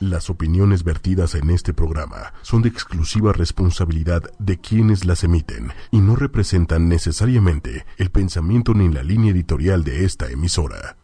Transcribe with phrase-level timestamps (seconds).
[0.00, 5.98] Las opiniones vertidas en este programa son de exclusiva responsabilidad de quienes las emiten y
[5.98, 10.96] no representan necesariamente el pensamiento ni la línea editorial de esta emisora.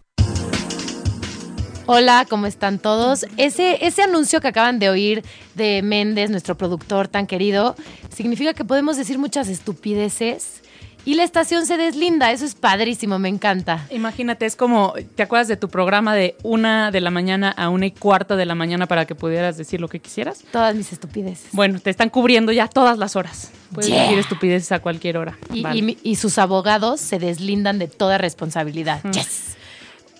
[1.86, 3.26] Hola, ¿cómo están todos?
[3.36, 7.76] Ese, ese anuncio que acaban de oír de Méndez, nuestro productor tan querido,
[8.12, 10.62] significa que podemos decir muchas estupideces
[11.04, 12.30] y la estación se deslinda.
[12.32, 13.86] Eso es padrísimo, me encanta.
[13.90, 17.86] Imagínate, es como, ¿te acuerdas de tu programa de una de la mañana a una
[17.86, 20.44] y cuarto de la mañana para que pudieras decir lo que quisieras?
[20.52, 21.48] Todas mis estupideces.
[21.52, 23.50] Bueno, te están cubriendo ya todas las horas.
[23.72, 24.02] Puedes Yeah.
[24.02, 25.38] decir estupideces a cualquier hora.
[25.52, 25.78] Y, Vale.
[25.78, 29.00] y mi- y sus abogados se deslindan de toda responsabilidad.
[29.04, 29.10] Mm.
[29.12, 29.56] Yes.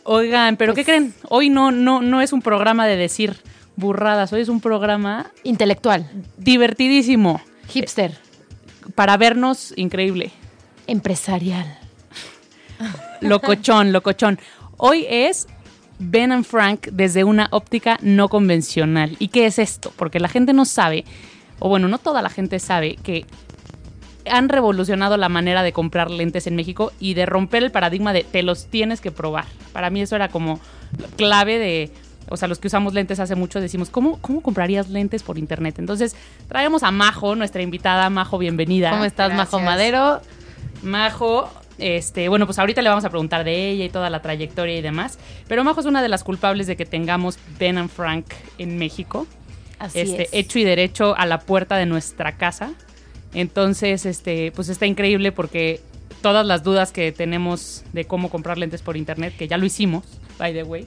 [0.05, 1.15] Oigan, pero Pues- ¿qué creen?
[1.29, 3.37] Hoy no, no, no es un programa de decir
[3.77, 7.41] burradas, hoy es un programa Intelectual, divertidísimo.
[7.69, 8.17] hipster,
[8.95, 10.33] Para vernos, increíble.
[10.91, 11.79] Empresarial.
[13.21, 14.39] Locochón, locochón.
[14.77, 15.47] Hoy es
[15.99, 19.17] Ben and Frank desde una óptica no convencional.
[19.19, 19.93] ¿Y qué es esto?
[19.97, 21.05] Porque la gente no sabe,
[21.59, 23.25] o bueno, no toda la gente sabe que
[24.29, 28.25] han revolucionado la manera de comprar lentes en México y de romper el paradigma de
[28.25, 29.47] te los tienes que probar.
[29.73, 30.61] Para mí eso era como
[31.17, 31.91] clave de,
[32.29, 35.79] o sea, los que usamos lentes hace mucho decimos, ¿cómo, cómo comprarías lentes por internet?
[35.79, 36.17] Entonces
[36.49, 38.11] traemos a Majo, nuestra invitada.
[38.11, 38.91] Majo, bienvenida.
[38.91, 39.61] ¿Cómo estás, Majo.
[39.61, 40.21] Madero?
[40.83, 44.77] Majo, este, bueno, pues ahorita le vamos a preguntar de ella y toda la trayectoria
[44.77, 45.19] y demás.
[45.49, 48.27] Pero Majo es una de las culpables de que tengamos Ben and Frank
[48.59, 49.27] en México.
[49.79, 50.29] Así este, es.
[50.33, 52.73] hecho y derecho a la puerta de nuestra casa.
[53.35, 55.81] Entonces, este, pues está increíble porque
[56.21, 60.05] todas las dudas que tenemos de cómo comprar lentes por internet, que ya lo hicimos,
[60.39, 60.87] by the way,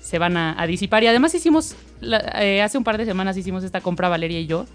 [0.00, 1.04] se van a, a disipar.
[1.04, 4.46] Y además hicimos, la- eh, hace un par de semanas hicimos esta compra Valeria y
[4.46, 4.66] yo.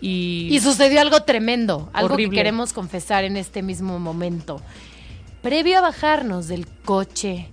[0.00, 2.30] Y, Y sucedió algo tremendo, algo Horrible.
[2.30, 4.60] que queremos confesar en este mismo momento.
[5.42, 7.48] Previo a bajarnos del coche,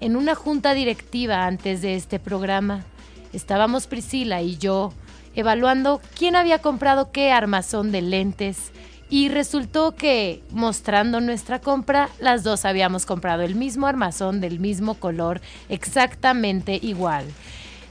[0.00, 2.84] en una junta directiva antes de este programa,
[3.32, 4.92] estábamos Priscila y yo
[5.34, 8.72] evaluando quién había comprado qué armazón de lentes
[9.08, 14.94] y resultó que, mostrando nuestra compra, las dos habíamos comprado el mismo armazón del mismo
[14.94, 17.24] color, exactamente igual.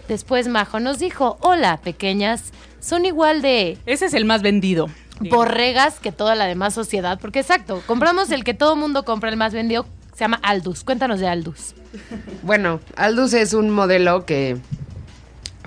[0.07, 4.89] Después Majo nos dijo, hola pequeñas, son igual de ese es el más vendido.
[5.19, 9.37] borregas que toda la demás sociedad, porque exacto, compramos el que todo mundo compra, el
[9.37, 10.83] más vendido, se llama Aldus.
[10.83, 11.73] Cuéntanos de Aldus.
[12.43, 14.57] Bueno, Aldus es un modelo que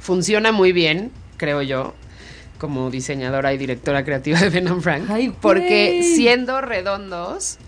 [0.00, 1.94] funciona muy bien, creo yo,
[2.58, 5.10] como diseñadora y directora creativa de Ben Frank.
[5.10, 7.58] Ay, porque siendo redondos,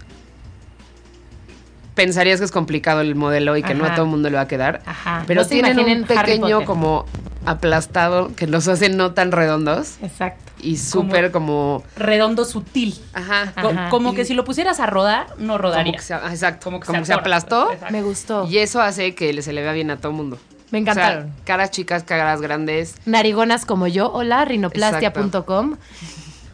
[1.94, 4.42] pensarías que es complicado el modelo y que no a todo el mundo le va
[4.42, 4.80] a quedar.
[4.86, 5.24] Ajá.
[5.26, 7.04] Pero No tienen un pequeño como
[7.46, 10.52] aplastado que los hace no tan redondos Exacto.
[10.60, 11.82] y súper como...
[11.96, 12.98] Redondo sutil.
[13.14, 13.52] Ajá.
[13.60, 13.88] Co- Ajá.
[13.90, 15.92] Como Y- que si lo pusieras a rodar, no rodaría.
[15.92, 17.92] Como que se, ah, exacto, Como que se aplastó Exacto.
[17.92, 18.46] Me gustó.
[18.48, 20.38] y eso hace que se le vea bien a todo el mundo.
[20.70, 21.24] Me encantaron.
[21.24, 22.94] O sea, caras chicas, caras grandes.
[23.04, 25.76] Narigonas como yo, hola, rinoplastia.com.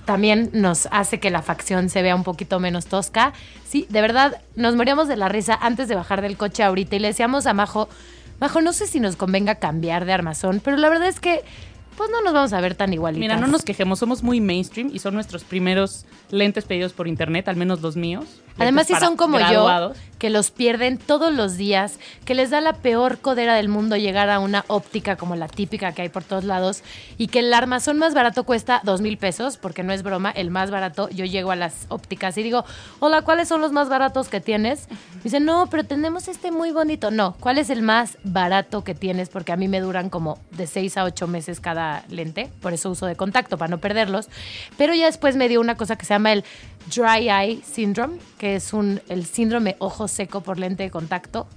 [0.06, 3.32] También nos hace que la facción se vea un poquito menos tosca.
[3.68, 7.00] Sí, de verdad, nos moríamos de la risa antes de bajar del coche ahorita y
[7.00, 7.88] le decíamos a Majo,
[8.40, 11.42] Majo, no sé si nos convenga cambiar de armazón, pero la verdad es que
[11.96, 13.20] pues no nos vamos a ver tan igualitas.
[13.20, 17.48] Mira, no nos quejemos, somos muy mainstream y son nuestros primeros lentes pedidos por internet,
[17.48, 18.42] al menos los míos.
[18.58, 19.96] Además, si son como graduados.
[19.96, 23.96] yo, que los pierden todos los días, que les da la peor codera del mundo
[23.96, 26.82] llegar a una óptica como la típica que hay por todos lados,
[27.18, 30.50] y que el armazón más barato cuesta dos mil pesos, porque no es broma, el
[30.50, 32.64] más barato, yo llego a las ópticas y digo,
[33.00, 34.88] hola, ¿cuáles son los más baratos que tienes?
[35.16, 37.10] Me dicen, no, pero tenemos este muy bonito.
[37.10, 39.28] No, ¿cuál es el más barato que tienes?
[39.28, 42.90] Porque a mí me duran como de seis a ocho meses cada lente, por eso
[42.90, 44.28] uso de contacto, para no perderlos.
[44.78, 46.44] Pero ya después me dio una cosa que se llama el
[46.94, 51.48] Dry Eye Syndrome, que es un, el síndrome ojo seco por lente de contacto.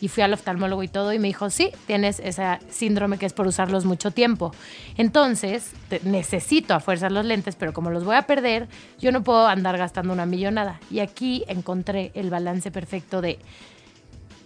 [0.00, 3.32] Y fui al oftalmólogo y todo y me dijo, sí, tienes ese síndrome que es
[3.32, 4.52] por usarlos mucho tiempo.
[4.96, 5.70] Entonces,
[6.02, 8.66] necesito a fuerza los lentes, pero como los voy a perder,
[8.98, 10.80] yo no puedo andar gastando una millonada.
[10.90, 13.38] Y aquí encontré el balance perfecto de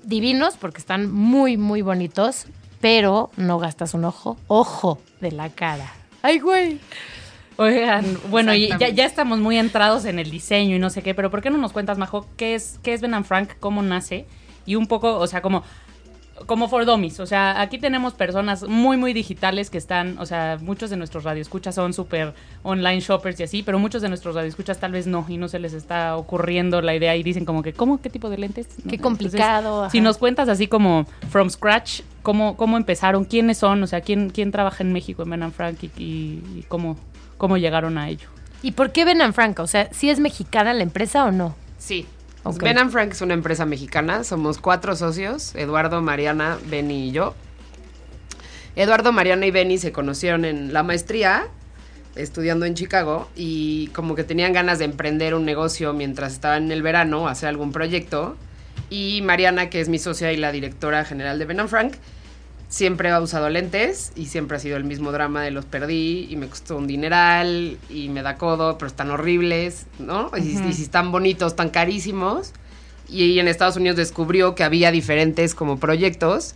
[0.05, 2.45] divinos, porque están muy, muy bonitos,
[2.83, 5.91] pero no gastas un ojo, ojo de la cara.
[6.21, 6.81] ¡Ay, güey!
[7.59, 11.15] Oigan, bueno, y ya, ya estamos muy entrados en el diseño y no sé qué,
[11.15, 13.81] pero ¿por qué no nos cuentas, Majo, qué es, qué es Ben and Frank, cómo
[13.83, 14.27] nace?
[14.67, 15.63] Y un poco, o sea, como,
[16.45, 17.19] como for dummies.
[17.19, 21.25] O sea, aquí tenemos personas muy, muy digitales que están, o sea, muchos de nuestros
[21.25, 25.25] radioescuchas son súper online shoppers y así, pero muchos de nuestros radioescuchas tal vez no,
[25.27, 28.03] y no se les está ocurriendo la idea y dicen como que, ¿cómo?
[28.03, 28.67] ¿Qué tipo de lentes?
[28.67, 29.89] Qué Entonces, complicado.
[29.89, 33.25] si nos cuentas así como from scratch, ¿cómo, cómo empezaron?
[33.25, 33.83] ¿Quiénes son?
[33.83, 36.99] O sea, ¿quién, quién trabaja en México en Ben and Frank y, y- y cómo,
[37.37, 38.29] cómo llegaron a ello?
[38.63, 39.59] ¿Y por qué Ben and Frank?
[39.61, 41.55] O sea, ¿sí es mexicana la empresa o no?
[41.79, 42.07] Sí.
[42.43, 42.63] Ok.
[42.63, 44.25] Ben Frank es una empresa mexicana.
[44.25, 47.35] Somos cuatro socios: Eduardo, Mariana, Benny y yo.
[48.77, 51.49] Eduardo, Mariana y Benny se conocieron en la maestría,
[52.15, 56.73] estudiando en Chicago, y como que tenían ganas de emprender un negocio mientras estaban en
[56.73, 58.37] el verano, hacer algún proyecto.
[58.91, 61.95] Y Mariana, que es mi socia y la directora general de Ben and Frank,
[62.69, 66.37] siempre ha usado lentes y siempre ha sido el mismo drama de los perdí y
[66.37, 70.31] me costó un dineral y me da codo, pero están horribles, ¿no?
[70.37, 72.53] y, y si están bonitos, están carísimos.
[73.09, 76.55] Y en Estados Unidos descubrió que había diferentes como proyectos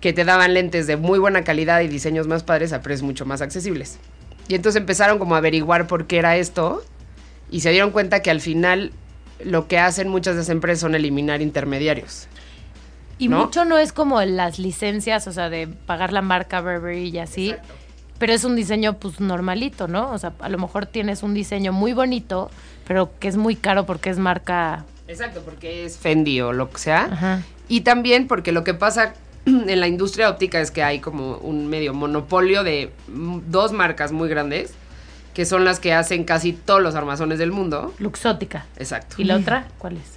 [0.00, 3.26] que te daban lentes de muy buena calidad y diseños más padres a precios mucho
[3.26, 3.98] más accesibles.
[4.48, 6.84] Y entonces empezaron como a averiguar por qué era esto
[7.50, 8.92] y se dieron cuenta que al final
[9.44, 12.28] lo que hacen muchas de esas empresas son eliminar intermediarios.
[13.18, 13.44] Y ¿no?
[13.44, 17.54] mucho no es como las licencias, o sea, de pagar la marca Burberry y así.
[18.18, 20.10] Pero es un diseño pues normalito, ¿no?
[20.10, 22.50] O sea, a lo mejor tienes un diseño muy bonito,
[22.86, 24.84] pero que es muy caro porque es marca...
[25.08, 27.04] Exacto, porque es Fendi o lo que sea.
[27.12, 27.42] Ajá.
[27.68, 29.14] Y también porque lo que pasa
[29.46, 34.12] en la industria óptica es que hay como un medio monopolio de mm, dos marcas
[34.12, 34.74] muy grandes
[35.36, 37.92] que son las que hacen casi todos los armazones del mundo.
[37.98, 38.64] Luxótica.
[38.78, 39.16] Exacto.
[39.18, 40.15] ¿Y la otra cuál es?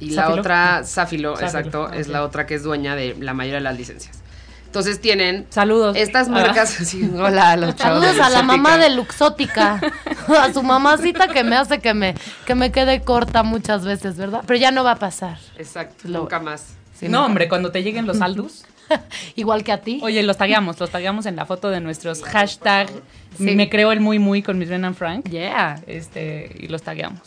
[0.00, 2.12] Y la otra, Zafilo, exacto, es ok.
[2.12, 4.18] la otra que es dueña de la mayoría de las licencias.
[4.66, 5.96] Entonces tienen Saludos.
[5.96, 6.32] estas Ah.
[6.32, 9.80] marcas, sí, hola a los chavos Saludos de a la mamá de Luxótica.
[10.28, 12.14] A su mamacita que me hace que me,
[12.46, 14.42] que me quede corta muchas veces, ¿verdad?
[14.46, 15.38] Pero ya no va a pasar.
[15.58, 16.74] Exacto, Lo- nunca más.
[16.94, 17.26] Sí, no, nunca.
[17.26, 18.64] hombre, cuando te lleguen los Aldus.
[19.36, 19.98] Igual que a ti.
[20.04, 22.88] Oye, los tagueamos, los tagueamos en la foto de nuestros hashtag.
[23.36, 23.56] Sí.
[23.56, 25.28] Me creo el muy muy con mis Ben and Frank.
[25.28, 25.80] Yeah.
[25.88, 27.20] Este, y los tagueamos.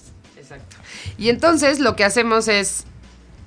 [0.54, 0.78] Exacto.
[1.18, 2.86] Y entonces lo que hacemos es,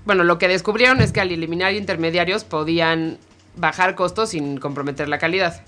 [0.05, 3.19] bueno, lo que descubrieron es que al eliminar intermediarios podían
[3.57, 5.63] bajar costos sin comprometer la calidad.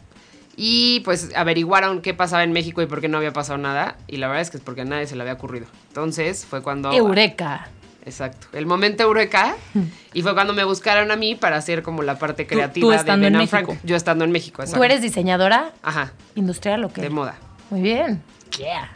[0.57, 3.97] Y pues averiguaron qué pasaba en México y por qué no había pasado nada.
[4.09, 5.67] Y la verdad es que es porque a nadie se le había ocurrido.
[5.89, 6.93] Entonces fue cuando...
[6.93, 7.69] Eureka.
[8.05, 8.49] Exacto.
[8.53, 9.55] El momento eureka.
[10.15, 12.97] y fue cuando me buscaron a mí para hacer como la parte creativa tú de
[12.97, 13.69] estando Ben en and Frank.
[13.69, 13.87] México.
[13.87, 14.81] Yo estando en México, exacto.
[14.81, 17.03] ¿Tú eres diseñadora Ajá, industrial o qué?
[17.03, 17.37] de moda.
[17.71, 18.23] Muy bien.
[18.59, 18.91] Yeah.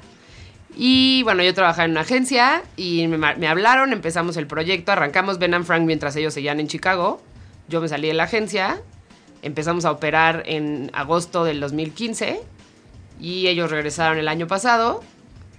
[0.76, 5.54] Y bueno, yo trabajaba en una agencia y me, hablaron, empezamos el proyecto, arrancamos Ben
[5.54, 7.20] and Frank mientras ellos seguían en Chicago.
[7.69, 8.80] Yo me salí de la agencia,
[9.42, 12.40] empezamos a operar en agosto del 2015
[13.20, 15.02] y ellos regresaron el año pasado,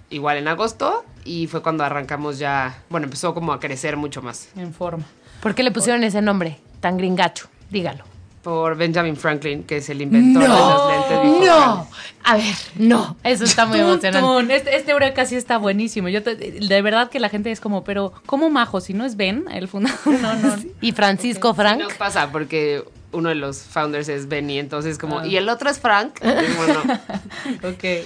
[0.10, 4.50] igual en agosto, y fue cuando arrancamos ya, bueno, empezó como a crecer mucho más.
[4.56, 5.06] En forma.
[5.42, 7.48] ¿Por qué le pusieron ese nombre tan gringacho?
[7.70, 8.13] Dígalo.
[8.44, 11.48] Por Benjamin Franklin, que es el inventor de los lentes bifocales.
[11.50, 11.88] No.
[12.26, 13.16] A ver, no.
[13.24, 14.56] Eso está muy emocionante.
[14.56, 16.10] Este, este Eureka sí está buenísimo.
[16.10, 18.82] Yo te- de verdad que la gente es como, pero ¿cómo majo?
[18.82, 20.00] Si no es Ben, el fundador.
[20.22, 20.56] No, no.
[20.82, 21.80] Y Francisco Frank.
[21.82, 25.28] Nos pasa porque uno de los founders es Benny, entonces como, Ah.
[25.28, 26.20] y el otro es Frank.
[26.22, 26.82] Bueno,
[27.64, 28.06] Ok.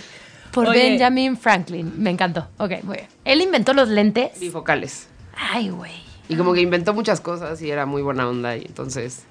[0.52, 0.90] Por Oye.
[0.92, 1.94] Benjamin Franklin.
[1.98, 2.48] Me encantó.
[2.58, 3.08] Ok, muy bien.
[3.26, 4.40] Él inventó los lentes.
[4.40, 5.08] bifocales.
[5.36, 5.92] Ay, güey.
[6.30, 9.24] Y como que inventó muchas cosas y era muy buena onda y entonces,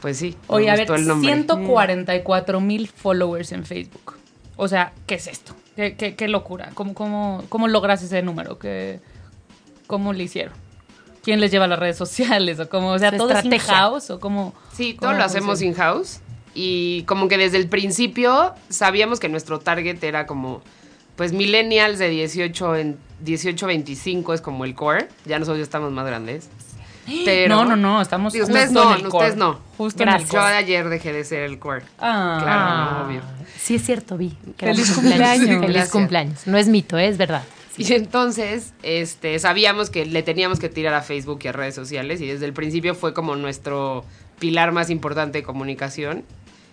[0.00, 0.36] pues sí.
[0.46, 1.32] Oye, a ver, gustó el nombre.
[1.32, 4.14] 144 mil followers en Facebook.
[4.56, 5.54] O sea, ¿qué es esto?
[5.76, 6.70] ¿Qué, qué- qué locura?
[6.74, 8.58] ¿Cómo, cómo, ¿Cómo logras ese número?
[8.58, 9.00] ¿Qué,
[9.86, 10.54] ¿Cómo le hicieron?
[11.22, 12.58] ¿Quién les lleva a las redes sociales?
[12.60, 12.90] ¿O cómo?
[12.92, 14.10] O sea, ¿todo es in-house?
[14.10, 14.54] ¿O cómo?
[14.72, 16.20] Sí, todo cómo lo hacemos in-house
[16.54, 20.62] y como que desde el principio sabíamos que nuestro target era como,
[21.16, 25.08] pues millennials de 18 en 18 25 es como el core.
[25.26, 26.48] Ya nosotros ya estamos más grandes.
[27.24, 29.24] Pero no, no, no, estamos Sí, ustedes justo no, en el core.
[29.24, 29.60] ustedes no.
[29.76, 30.32] Justo en el Gracias.
[30.32, 30.54] Yo core.
[30.56, 31.82] ayer dejé de ser el core.
[31.98, 32.38] Ah.
[32.42, 33.20] Claro, no, obvio.
[33.56, 34.36] Sí, es cierto, vi.
[34.56, 35.46] que Feliz cumpleaños.
[35.46, 35.90] Feliz Gracias.
[35.90, 36.46] cumpleaños.
[36.46, 37.42] No es mito, es verdad.
[37.76, 42.20] Y entonces, este, sabíamos que le teníamos que tirar a Facebook y a redes sociales
[42.20, 44.04] y desde el principio fue como nuestro
[44.40, 46.24] pilar más importante de comunicación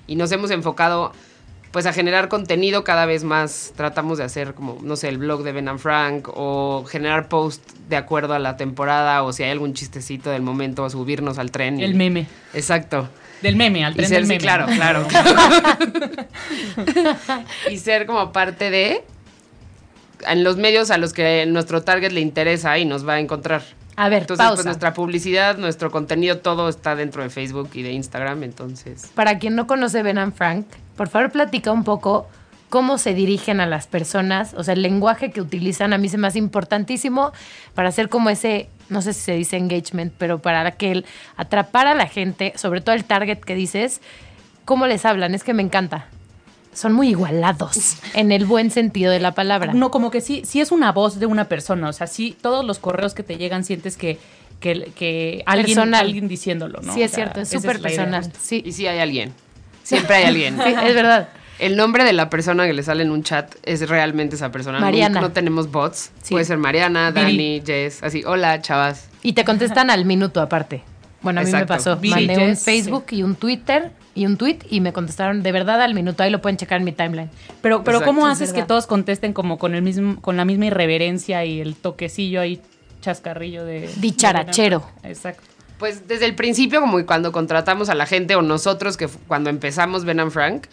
[0.07, 1.11] y nos hemos enfocado
[1.75, 3.73] pues a generar contenido cada vez más.
[3.75, 7.69] Tratamos de hacer como, no sé, el blog de Ben and Frank o generar post
[7.89, 11.77] de acuerdo a la temporada o si hay algún chistecito del momento, subirnos al tren.
[11.77, 12.27] y- El meme.
[12.53, 13.09] Exacto.
[13.41, 14.41] Del meme, al Y tren ser, del sí, meme.
[14.41, 15.05] claro, claro.
[17.69, 19.03] y ser como parte de
[20.25, 23.63] en los medios a los que nuestro target le interesa y nos va a encontrar.
[23.97, 27.91] A ver, Entonces, pues nuestra publicidad, nuestro contenido, todo está dentro de Facebook y de
[27.91, 29.11] Instagram, entonces.
[29.13, 30.65] Para quien no conoce Ben and Frank,
[30.95, 32.27] por favor platica un poco
[32.69, 36.17] cómo se dirigen a las personas, o sea, el lenguaje que utilizan a mí se
[36.17, 37.31] me hace importantísimo
[37.73, 41.05] para hacer como ese, no sé si se dice engagement, pero para que el
[41.37, 44.01] atrapar a la gente, sobre todo el target que dices,
[44.65, 46.07] cómo les hablan, es que me encanta.
[46.73, 49.73] Son muy igualados, en el buen sentido de la palabra.
[49.73, 51.87] No, como que sí, sí es una voz de una persona.
[51.87, 54.19] O sea, sí, todos los correos que te llegan sientes que,
[54.59, 56.93] que, que alguien, alguien diciéndolo, ¿no?
[56.93, 58.29] sí, es O sea, cierto, es súper personal.
[58.41, 59.33] Sí, Y sí hay alguien.
[59.85, 60.57] Siempre hay alguien.
[60.57, 61.29] Sí, es verdad.
[61.59, 64.79] El nombre de la persona que le sale en un chat es realmente esa persona.
[64.79, 65.21] No- Mariana.
[65.21, 66.11] No, tenemos bots.
[66.21, 66.31] Sí.
[66.33, 67.21] Puede ser Mariana, Viri.
[67.31, 68.03] Dani, Jess.
[68.03, 69.07] Así, hola, chavas.
[69.23, 70.81] Y te contestan al minuto aparte.
[71.21, 71.95] Bueno, a mí me pasó.
[71.97, 75.81] Viri, Mandé un Facebook y un Twitter y un tweet y me contestaron de verdad
[75.81, 76.23] al minuto.
[76.23, 77.29] Ahí lo pueden checar en mi timeline.
[77.61, 80.43] Pero, pero Exacto, ¿cómo es haces que todos contesten como con el mismo, con la
[80.45, 82.61] misma irreverencia y el toquecillo ahí
[83.01, 84.85] chascarrillo de Dicharachero.
[85.03, 85.43] de- Exacto.
[85.85, 90.03] Pues desde el principio, como cuando contratamos a la gente o nosotros que cuando empezamos
[90.03, 90.65] Ben and Frank,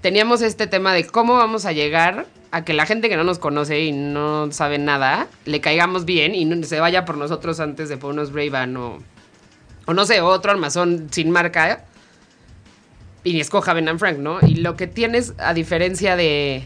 [0.00, 3.38] teníamos este tema de cómo vamos a llegar a que la gente que no nos
[3.38, 7.88] conoce y no sabe nada, le caigamos bien y no- se vaya por nosotros antes
[7.88, 8.98] de por unos Ray-Ban o,
[9.86, 11.84] o no sé, otro armazón sin marca
[13.22, 14.38] y escoja Ben and Frank, ¿no?
[14.44, 16.64] Y lo que tienes, a diferencia de,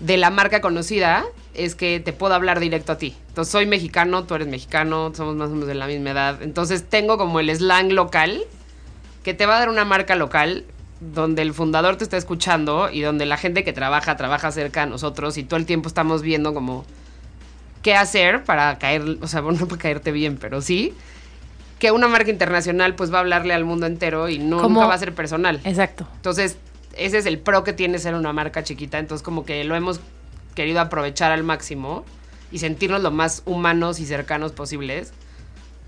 [0.00, 1.24] de la marca conocida,
[1.54, 3.16] es que te puedo hablar directo a ti.
[3.28, 6.42] Entonces, soy mexicano, tú eres mexicano, somos más o menos de la misma edad.
[6.42, 8.42] Entonces, tengo como el slang local
[9.22, 10.64] que te va a dar una marca local
[11.00, 14.90] donde el fundador te está escuchando y donde la gente que trabaja, trabaja cerca de
[14.90, 16.84] nosotros y todo el tiempo estamos viendo como
[17.82, 20.94] qué hacer para caer, o sea, bueno, no para caerte bien, pero sí
[21.78, 24.86] que una marca internacional pues va a hablarle al mundo entero y no Como- nunca
[24.88, 25.60] va a ser personal.
[25.64, 26.06] Exacto.
[26.16, 26.56] Entonces,
[26.96, 28.98] ese es el pro que tiene ser una marca chiquita.
[28.98, 30.00] Entonces, como que lo hemos
[30.54, 32.04] querido aprovechar al máximo
[32.52, 35.12] y sentirnos lo más humanos y cercanos posibles.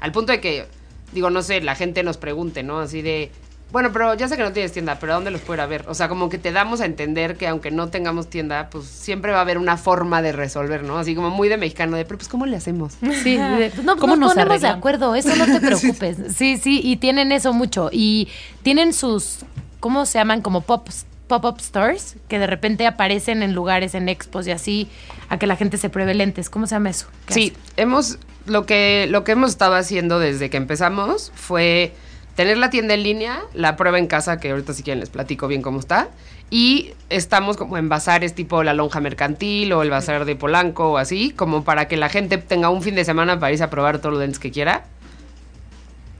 [0.00, 0.66] Al punto de que,
[1.12, 2.80] digo, no sé, la gente nos pregunte, ¿no?
[2.80, 3.30] Así de,
[3.72, 5.66] bueno, pero ya sé que no tienes tienda, pero ¿a dónde los puedo ir a
[5.66, 5.84] ver?
[5.88, 9.32] O sea, como que te damos a entender que aunque no tengamos tienda, pues siempre
[9.32, 10.98] va a haber una forma de resolver, ¿no?
[10.98, 12.94] Así como muy de mexicano, de, pero pues ¿cómo le hacemos?
[13.22, 16.16] Sí, de- pues no, ¿Cómo nos nos ponemos de acuerdo, eso no te preocupes.
[16.36, 17.90] Sí, sí, y tienen eso mucho.
[17.92, 18.28] Y
[18.62, 19.38] tienen sus,
[19.80, 20.42] ¿cómo se llaman?
[20.42, 20.88] Como pop,
[21.28, 24.88] pop-up stores, que de repente aparecen en lugares, en expos y así,
[25.28, 26.50] a que la gente se pruebe lentes.
[26.50, 27.06] ¿Cómo se llama eso?
[27.26, 31.92] ¿Qué Sí, hemos lo que lo que hemos estado haciendo desde que empezamos fue
[32.36, 35.48] tener la tienda en línea, la prueba en casa, que ahorita si quieren les platico
[35.48, 36.08] bien cómo está,
[36.50, 40.98] y estamos como en bazares tipo la lonja mercantil o el bazar de Polanco o
[40.98, 43.98] así, como para que la gente tenga un fin de semana para irse a probar
[43.98, 44.84] todos los lentes que quiera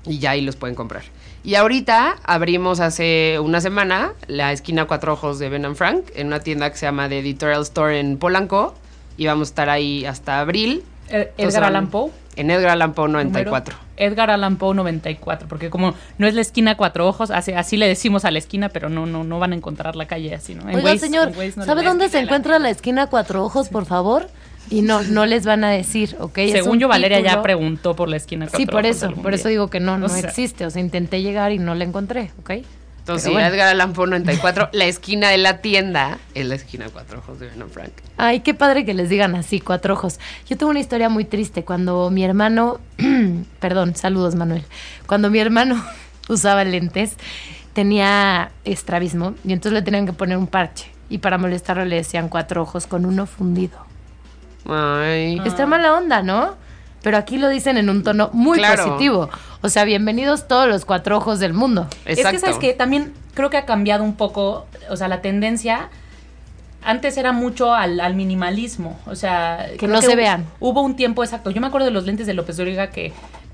[0.05, 1.05] y ya ahí los pueden comprar.
[1.47, 6.27] Y ahorita abrimos hace una semana la esquina Cuatro Ojos de Ben and Frank en
[6.27, 8.75] una tienda que se llama The Editorial Store en Polanco
[9.17, 10.83] y vamos a estar ahí hasta abril.
[11.09, 12.11] Eh, Entonces, Edgar Allan Poe.
[12.35, 13.77] En Edgar Allan Poe número 94.
[13.97, 17.87] Edgar Allan Poe 94, porque como no es la esquina cuatro ojos, así, así le
[17.87, 20.69] decimos a la esquina, pero no, no, no van a encontrar la calle así, ¿no?
[20.69, 23.87] En Oiga, Waze- señor, en no ¿sabe dónde se encuentra la esquina Cuatro Ojos, por
[23.87, 24.27] favor?
[24.71, 26.39] Y no, no les van a decir, ¿ok?
[26.53, 29.37] Según yo, Valeria ya preguntó por la esquina cuatro Sí, por eso, por día.
[29.41, 30.67] eso digo que no, no O sea, existe.
[30.67, 32.51] O sea, intenté llegar y no la encontré, ¿ok?
[32.99, 33.47] Entonces, bueno.
[33.47, 37.49] Edgar Allan Poe 94, la esquina de la tienda es la esquina Cuatro Ojos de
[37.51, 37.93] and Frank.
[38.17, 40.19] Ay, qué padre que les digan así, cuatro ojos.
[40.49, 41.63] Yo tengo una historia muy triste.
[41.65, 42.81] Cuando mi hermano,
[43.61, 44.65] perdón, saludos Manuel.
[45.07, 45.81] Cuando mi hermano
[46.29, 47.15] usaba lentes,
[47.75, 50.91] tenía estrabismo y entonces le tenían que poner un parche.
[51.09, 53.79] Y para molestarlo le decían cuatro ojos con uno fundido.
[54.69, 55.41] Ay.
[55.45, 56.55] Está mala onda, ¿no?
[57.03, 58.85] Pero aquí lo dicen en un tono muy Claro.
[58.85, 59.29] positivo.
[59.63, 61.87] O sea, bienvenidos todos los cuatro ojos del mundo.
[62.05, 65.89] Es que, ¿sabes que También creo que ha cambiado un poco, o sea, la tendencia.
[66.83, 69.67] Antes era mucho al, al minimalismo, o sea...
[69.77, 70.47] Que no se hubo- vean.
[70.61, 71.51] Hubo un tiempo exacto.
[71.51, 73.13] Yo me acuerdo de los lentes de López Dóriga que...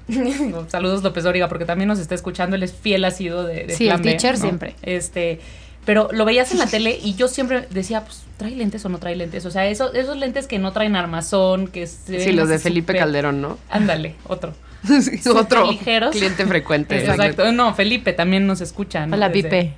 [0.69, 3.85] Saludos López Dóriga, porque también nos está escuchando, él es fiel asido de, de Sí,
[3.85, 4.41] el Plan B, teacher ¿no?
[4.41, 4.75] siempre.
[4.83, 5.41] Este...
[5.85, 8.99] Pero lo veías en la tele y yo siempre decía, pues, ¿trae lentes o no
[8.99, 9.45] trae lentes?
[9.47, 12.59] O sea, esos, esos lentes que no traen armazón, que se Sí, ven los de
[12.61, 13.59] Felipe Calderón, ¿no?
[13.71, 14.55] Ándale, otro.
[14.83, 16.11] Sí, Otro ligeros.
[16.11, 16.99] cliente frecuente.
[16.99, 17.53] Exacto.
[17.53, 19.07] No, Felipe también nos escucha.
[19.07, 19.15] ¿no?
[19.15, 19.75] Hola, Desde- Pipe.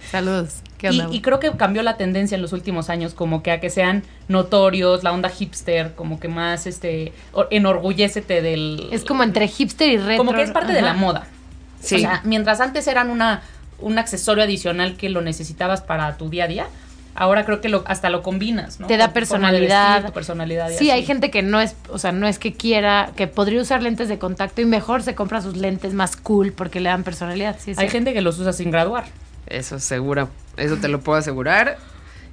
[0.12, 0.54] Saludos.
[0.78, 1.12] ¿Qué Y, onda?
[1.14, 4.04] y creo que cambió la tendencia en los últimos años, como que a que sean
[4.28, 8.88] notorios, la onda hipster, como que más, este, o- enorgullécete del...
[8.92, 10.18] es como entre hipster y retro.
[10.18, 11.26] como que es parte de la moda.
[11.80, 11.96] Sí.
[11.96, 13.42] O sea, mientras antes eran una,
[13.78, 16.66] un accesorio adicional que lo necesitabas para tu día a día,
[17.14, 18.86] ahora creo que lo, hasta lo combinas, ¿no?
[18.86, 19.94] Te da personalidad.
[19.94, 23.10] vestir, tu personalidad Sí, hay gente que no es, o sea, no es que quiera,
[23.16, 26.80] que podría usar lentes de contacto y mejor se compra sus lentes más cool porque
[26.80, 27.56] le dan personalidad.
[27.58, 29.04] Sí, Hay gente que los usa sin graduar.
[29.46, 30.28] Eso seguro.
[30.56, 31.76] Eso te lo puedo asegurar.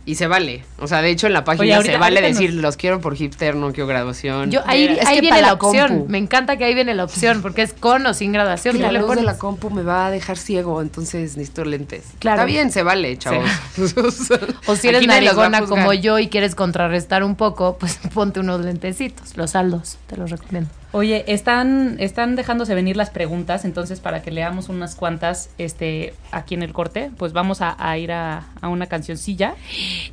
[0.03, 0.63] Y se vale.
[0.79, 2.99] O sea, de hecho en la página Oye, ahorita- se vale decir, nos- los quiero
[3.01, 4.49] por hipster, no quiero graduación.
[4.49, 5.87] Yo, ahí Es ahí que viene la opción.
[5.89, 6.09] compu.
[6.09, 8.81] Me encanta que ahí viene la opción porque es con o sin graduación.
[8.81, 12.05] la luz de la compu me va a dejar ciego, entonces necesito lentes.
[12.17, 12.37] Claro.
[12.41, 13.45] Está bien, se vale, chavos.
[14.67, 19.37] O si eres narigona como yo y quieres contrarrestar un poco, pues ponte unos lentecitos.
[19.37, 20.69] Los saldos, te los recomiendo.
[20.93, 26.53] Oye, están, están dejándose venir las preguntas, entonces para que leamos unas cuantas este, aquí
[26.53, 29.55] en el corte, pues vamos a, a ir a, a una cancioncilla.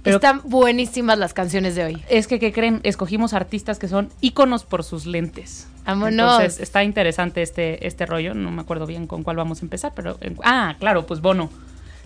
[0.04, 2.04] Pero Están buenísimas las canciones de hoy.
[2.08, 2.78] es que, ¿qué creen?
[2.84, 5.66] Escogimos artistas que son íconos por sus lentes.
[5.84, 6.12] Vámonos.
[6.12, 8.34] Entonces, está interesante este, este rollo.
[8.34, 10.16] No me acuerdo bien con cuál vamos a empezar, pero...
[10.44, 11.50] ah, claro, pues Bono.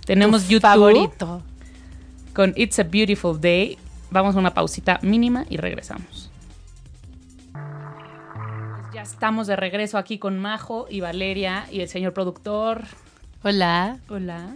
[0.06, 1.42] Tenemos Tu YouTube favorito.
[2.32, 3.76] con It's a Beautiful Day.
[4.10, 6.30] Vamos a una pausita mínima y regresamos.
[9.02, 12.84] Ya estamos de regreso aquí con Majo y Valeria y el señor productor.
[13.42, 13.98] Hola.
[14.08, 14.54] Hola.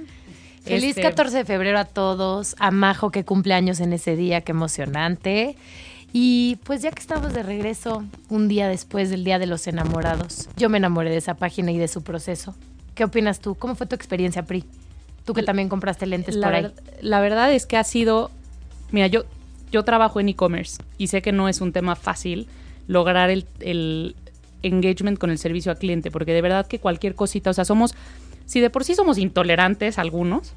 [0.62, 2.54] Feliz Este, 14 de febrero a todos.
[2.60, 5.56] A Majo que cumple años en ese día, qué emocionante.
[6.12, 10.48] Y pues ya que estamos de regreso, un día después del Día de los Enamorados,
[10.56, 12.54] yo me enamoré de esa página y de su proceso.
[12.94, 13.56] ¿Qué opinas tú?
[13.56, 14.62] ¿Cómo fue tu experiencia, Pri?
[15.24, 16.72] Tú que también compraste lentes la, por ahí.
[17.00, 18.30] la verdad es que ha sido.
[18.92, 19.24] Mira, yo,
[19.72, 22.46] yo trabajo en e-commerce y sé que no es un tema fácil
[22.86, 24.14] lograr el, el
[24.66, 27.94] engagement con el servicio al cliente, porque de verdad que cualquier cosita, o sea, somos.
[28.46, 30.54] Si de por sí somos intolerantes algunos,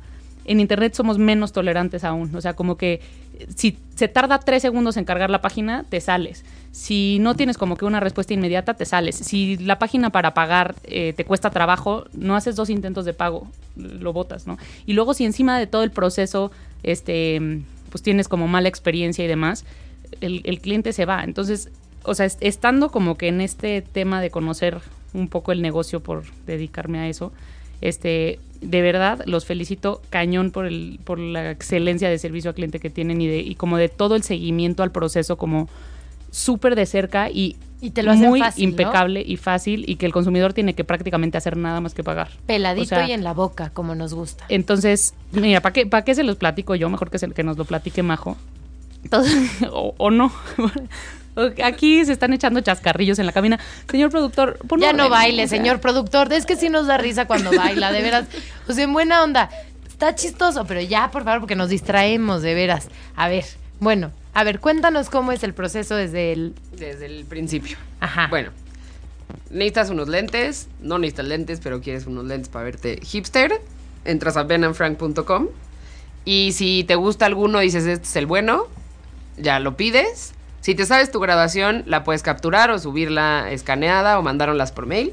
[0.50, 2.36] en internet somos menos tolerantes aún.
[2.36, 3.02] O sea, como que
[3.38, 6.44] eh, si se tarda tres segundos en cargar la página, te sales.
[6.72, 9.16] Si no tienes como que una respuesta inmediata, te sales.
[9.16, 13.48] Si la página para pagar eh, te cuesta trabajo, no haces dos intentos de pago,
[13.76, 14.58] lo botas, ¿no?
[14.88, 16.52] Y luego si encima de todo el proceso,
[16.82, 17.62] este,
[17.92, 19.66] pues tienes como mala experiencia y demás,
[20.20, 21.24] el, el cliente se va.
[21.24, 21.70] Entonces,
[22.10, 24.80] o sea, es- estando como que en este tema de conocer
[25.14, 27.32] un poco el negocio por dedicarme a eso,
[27.82, 32.80] este, de verdad los felicito cañón por el, por la excelencia de servicio al cliente
[32.80, 35.70] que tienen y de, y como de todo el seguimiento al proceso como
[36.32, 38.70] súper de cerca y, Y te lo muy fácil, ¿no?
[38.70, 42.30] impecable y fácil y que el consumidor tiene que prácticamente hacer nada más que pagar.
[42.46, 44.44] Peladito O sea, y en la boca, como nos gusta.
[44.50, 46.90] Entonces, mira, ¿para qué, ¿para qué se los platico yo?
[46.90, 48.36] Mejor que, se- que nos lo platique Majo.
[49.04, 50.32] Entonces, o, o no.
[51.64, 53.60] Aquí se están echando chascarrillos en la cabina.
[53.90, 56.32] Señor productor, pon Ya no baile, señor productor.
[56.34, 58.26] Es que sí nos da risa cuando baila, de veras.
[58.68, 59.50] O sea, en buena onda.
[59.88, 62.88] Está chistoso, pero ya, por favor, porque nos distraemos, de veras.
[63.16, 63.44] A ver,
[63.80, 66.54] bueno, a ver, cuéntanos cómo es el proceso desde el...
[66.72, 67.78] Desde el principio.
[68.00, 68.28] Ajá.
[68.28, 68.52] Bueno,
[69.50, 73.62] necesitas unos lentes, no necesitas lentes, pero quieres unos lentes para verte hipster,
[74.06, 75.48] entras a benandfrank.com
[76.26, 78.68] y si te gusta alguno dices este es el bueno,
[79.38, 80.34] ya lo pides.
[80.62, 85.12] Si te sabes tu graduación, la puedes capturar o subirla escaneada o mandarlas por mail.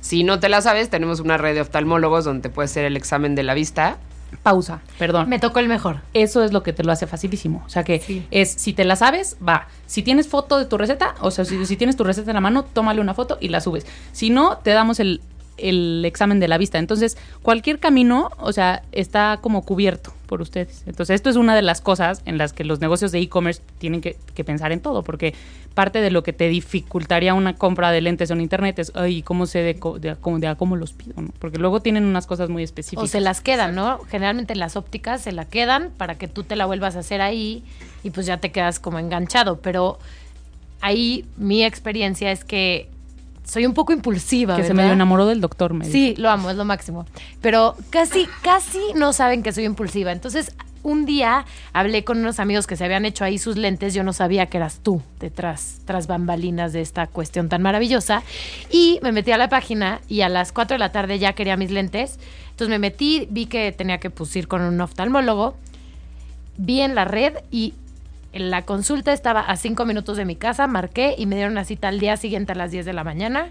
[0.00, 2.96] Si no te la sabes, tenemos una red de oftalmólogos donde te puedes hacer el
[2.96, 3.96] examen de la vista.
[4.42, 5.28] Pausa, perdón.
[5.28, 6.00] Me tocó el mejor.
[6.12, 7.62] Eso es lo que te lo hace facilísimo.
[7.64, 8.26] O sea que Sí.
[8.30, 9.68] es, si te la sabes, va.
[9.86, 12.40] Si tienes foto de tu receta, o sea, si, si tienes tu receta en la
[12.40, 13.86] mano, tómale una foto y la subes.
[14.12, 15.20] Si no, te damos el,
[15.56, 16.78] el examen de la vista.
[16.78, 20.82] Entonces, cualquier camino, o sea, está como cubierto por ustedes.
[20.86, 24.00] Entonces, esto es una de las cosas en las que los negocios de e-commerce tienen
[24.00, 25.34] que, que pensar en todo, porque
[25.74, 29.46] parte de lo que te dificultaría una compra de lentes en internet es, ay, ¿cómo
[29.46, 31.14] sé de, co- de, a cómo- de a cómo los pido?
[31.20, 31.28] no?
[31.38, 33.04] Porque luego tienen unas cosas muy específicas.
[33.04, 33.98] O se las quedan, ¿no?
[34.10, 37.20] Generalmente en las ópticas se la quedan para que tú te la vuelvas a hacer
[37.20, 37.62] ahí
[38.02, 39.60] y pues ya te quedas como enganchado.
[39.60, 39.98] Pero
[40.80, 42.88] ahí mi experiencia es que
[43.44, 44.56] soy un poco impulsiva.
[44.56, 44.82] que se ¿verdad?
[44.82, 45.74] medio enamoró del doctor.
[45.74, 45.92] Me dijo.
[45.92, 47.06] Sí, lo amo, es lo máximo.
[47.40, 50.12] Pero casi, casi no saben que soy impulsiva.
[50.12, 50.52] Entonces,
[50.82, 53.94] un día hablé con unos amigos que se habían hecho ahí sus lentes.
[53.94, 58.22] Yo no sabía que eras tú detrás, tras bambalinas de esta cuestión tan maravillosa.
[58.70, 61.56] Y me metí a la página y a las 4 de la tarde ya quería
[61.56, 62.18] mis lentes.
[62.50, 65.56] Entonces me metí, vi que tenía que pues, ir con un oftalmólogo.
[66.56, 67.74] Vi en la red y
[68.34, 70.66] la consulta estaba a 5 minutos de mi casa.
[70.66, 73.48] Marqué y me dieron una cita al día siguiente a las 10 de la mañana.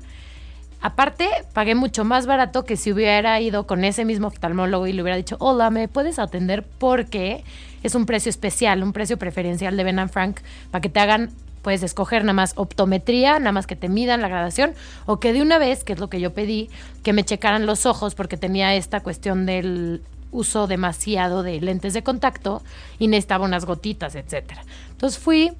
[0.83, 5.01] Aparte, pagué mucho más barato que si hubiera ido con ese mismo oftalmólogo y le
[5.01, 6.65] hubiera dicho, hola, ¿me puedes atender?
[6.77, 7.45] Porque
[7.83, 10.41] es un precio especial, un precio preferencial de Ben Frank,
[10.71, 11.29] para que te hagan,
[11.61, 14.73] puedes escoger nada más optometría, nada más que te midan la gradación,
[15.05, 16.69] o que de una vez, que es lo que yo pedí,
[17.01, 20.01] que me checaran los ojos porque tenía esta cuestión del
[20.33, 22.61] uso demasiado de lentes de contacto
[22.99, 24.63] y necesitaba unas gotitas, etcétera.
[24.91, 25.51] Entonces fui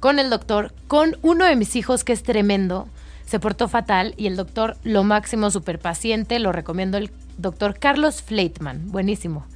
[0.00, 2.88] con el doctor, con uno de mis hijos que es tremendo,
[3.24, 8.20] se portó fatal y el doctor, lo máximo, súper paciente, lo recomiendo el doctor Carlos
[8.20, 9.46] Fleitman, buenísimo.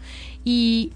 [0.44, 0.92] Y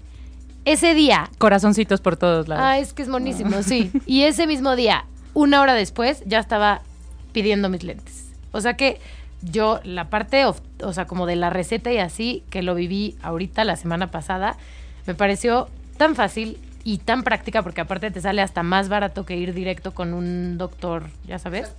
[0.63, 2.63] ese día, Corazoncitos por todos lados.
[2.65, 3.91] ah, es que es buenísimo, sí.
[4.05, 6.81] Y ese mismo día, una hora después, ya estaba
[7.33, 8.31] pidiendo mis lentes.
[8.51, 8.99] O sea que
[9.43, 13.15] yo, la parte, of- o sea, como de la receta y así, que lo viví
[13.21, 14.57] ahorita, la semana pasada,
[15.07, 19.35] me pareció tan fácil y tan práctica, porque aparte te sale hasta más barato que
[19.37, 21.71] ir directo con un doctor, ya sabes.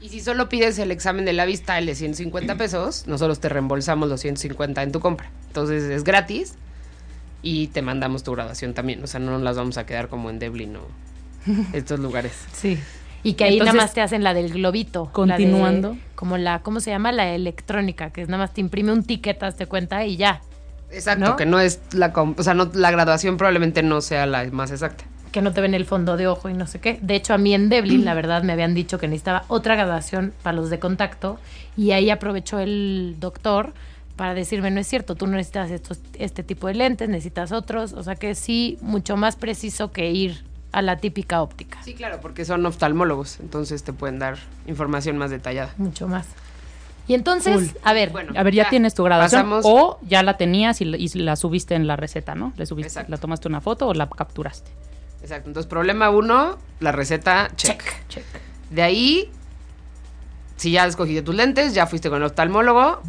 [0.00, 3.48] Y si solo pides el examen de la vista, el de 150 pesos, nosotros te
[3.48, 5.30] reembolsamos los 150 en tu compra.
[5.48, 6.54] Entonces es gratis
[7.42, 9.02] y te mandamos tu graduación también.
[9.02, 10.82] O sea, no nos las vamos a quedar como en Devlin o
[11.72, 12.32] estos lugares.
[12.52, 12.78] Sí.
[13.28, 15.04] Y que ahí Entonces, nada más te hacen la del globito.
[15.04, 15.96] la de- continuando.
[16.14, 17.12] como la, ¿cómo se llama?
[17.12, 20.40] La electrónica, que es nada más te imprime un ticket, te cuenta y ya.
[20.90, 21.36] Exacto, ¿No?
[21.36, 22.12] que no es la...
[22.12, 25.04] com- O sea, no, la graduación probablemente no sea la más exacta.
[25.32, 26.98] que no te ven el fondo de ojo y no sé qué.
[27.02, 30.32] De hecho, a mí en Devlin, la verdad, me habían dicho que necesitaba otra graduación
[30.42, 31.38] para los de contacto
[31.76, 33.74] y ahí aprovechó el doctor
[34.16, 37.92] para decirme, no es cierto, tú no necesitas estos, este tipo de lentes, necesitas otros.
[37.92, 41.82] O sea que sí, mucho más preciso que ir a la típica óptica.
[41.82, 45.72] Sí, claro, porque son oftalmólogos, entonces te pueden dar información más detallada.
[45.78, 46.26] Mucho más.
[47.06, 47.80] Y entonces, Cool.
[47.84, 50.80] a ver, Bueno, A ver, ya, Ya, tienes tu graduación pasamos- o ya la tenías
[50.82, 52.52] y, la- y la subiste en la receta, ¿no?
[52.58, 53.10] Le subiste, Exacto.
[53.10, 54.70] la tomaste una foto o la capturaste.
[55.22, 55.48] Exacto.
[55.48, 57.82] Entonces, problema uno, la receta, check.
[58.08, 58.24] Check.
[58.70, 59.30] De ahí,
[60.56, 63.00] si ya escogiste tus lentes, ya fuiste con el oftalmólogo,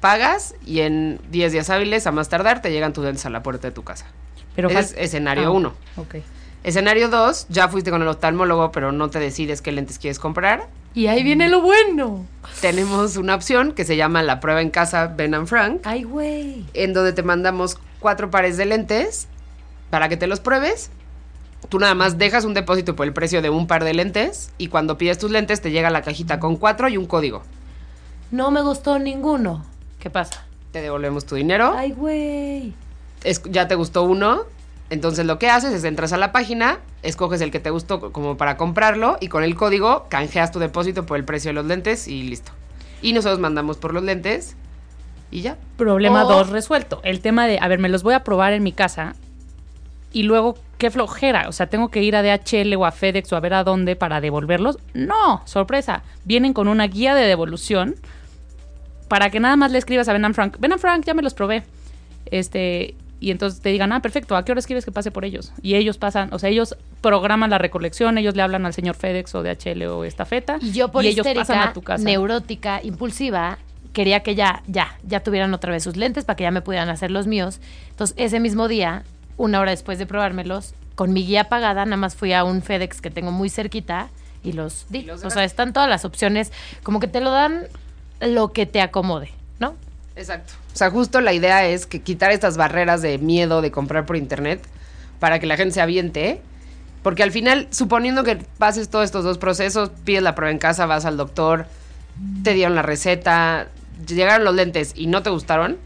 [0.00, 3.42] pagas y en 10 días hábiles, a más tardar, te llegan tus lentes a la
[3.42, 4.06] puerta de tu casa.
[4.54, 5.74] Pero es escenario Ah, 1.
[5.96, 6.16] Ok.
[6.62, 10.68] Escenario 2, ya fuiste con el oftalmólogo, pero no te decides qué lentes quieres comprar.
[10.94, 12.26] y ahí viene lo bueno.
[12.60, 16.64] Tenemos una opción que se llama la prueba en casa Ben and Frank, Ay, güey.
[16.74, 19.26] en donde te mandamos cuatro pares de lentes
[19.88, 20.90] para que te los pruebes.
[21.68, 24.68] Tú nada más dejas un depósito por el precio de un par de lentes y
[24.68, 27.42] cuando pides tus lentes te llega la cajita con cuatro y un código.
[28.30, 29.64] No me gustó ninguno.
[29.98, 30.44] ¿Qué pasa?
[30.72, 31.72] Te devolvemos tu dinero.
[31.76, 32.72] Ay, güey.
[33.50, 34.42] ya te gustó uno,
[34.90, 38.12] entonces lo que haces es entras a la página, escoges el que te gustó co-
[38.12, 41.64] como para comprarlo y con el código canjeas tu depósito por el precio de los
[41.66, 42.52] lentes y listo.
[43.02, 44.56] Y nosotros mandamos por los lentes
[45.30, 45.56] y ya.
[45.76, 47.00] Problema O- 2 resuelto.
[47.04, 49.14] El tema de, a ver, me los voy a probar en mi casa
[50.12, 51.48] y luego, qué flojera.
[51.48, 53.94] O sea, tengo que ir a DHL o a FedEx o a ver a dónde
[53.94, 54.78] para devolverlos.
[54.92, 56.02] No, sorpresa.
[56.24, 57.94] Vienen con una guía de devolución
[59.08, 60.56] para que nada más le escribas a Ben and Frank.
[60.58, 61.62] Ben and Frank, ya me los probé.
[62.26, 65.52] Este, y entonces te digan, ah, perfecto, ¿a qué hora escribes que pase por ellos?
[65.60, 69.34] Y ellos pasan, o sea, ellos programan la recolección, ellos le hablan al señor FedEx
[69.34, 70.58] o DHL o estafeta.
[70.60, 72.02] Y yo por ellos histérica, pasan a tu casa.
[72.02, 73.58] neurótica, impulsiva,
[73.92, 76.88] quería que ya, ya, ya tuvieran otra vez sus lentes para que ya me pudieran
[76.88, 77.60] hacer los míos.
[77.90, 79.04] Entonces, ese mismo día,
[79.36, 83.02] una hora después de probármelos, con mi guía pagada, nada más fui a un FedEx
[83.02, 84.08] que tengo muy cerquita
[84.42, 85.00] y los di.
[85.00, 86.52] Y los o sea, están todas las opciones,
[86.82, 87.66] como que te lo dan
[88.20, 89.74] lo que te acomode, ¿no?
[90.20, 90.52] Exacto.
[90.72, 94.16] O sea, justo la idea es que quitar estas barreras de miedo de comprar por
[94.16, 94.60] internet
[95.18, 96.42] para que la gente se aviente.
[97.02, 100.84] Porque al final, suponiendo que pases todos estos dos procesos, pides la prueba en casa,
[100.84, 101.64] vas al doctor,
[102.44, 103.68] te dieron la receta,
[104.06, 105.78] llegaron los lentes y no te gustaron,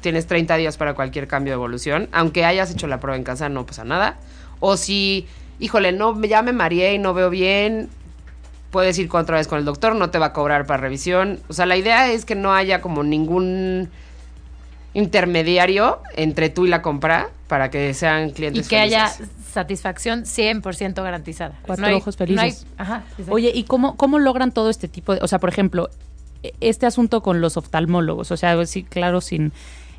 [0.00, 2.08] tienes 30 días para cualquier cambio de evolución.
[2.12, 4.16] Aunque hayas hecho la prueba en casa, no pasa nada.
[4.60, 5.26] O si,
[5.58, 7.90] híjole, no, ya me mareé y no veo bien,
[8.70, 11.40] puedes ir otra vez con el doctor, no te va a cobrar para revisión.
[11.48, 13.88] O sea, la idea es que no haya como ningún
[14.94, 19.08] intermediario entre tú y la compra para que sean Y clientes que haya
[19.52, 21.54] satisfacción 100% garantizada.
[21.62, 22.66] Cuatro No hay- ojos no hay- felices.
[22.76, 23.04] ajá.
[23.28, 25.20] Oye, ¿y cómo, cómo logran todo este tipo de...
[25.22, 25.88] O sea, por ejemplo,
[26.42, 29.52] e- este asunto con los oftalmólogos, o sea, sí, claro, sin...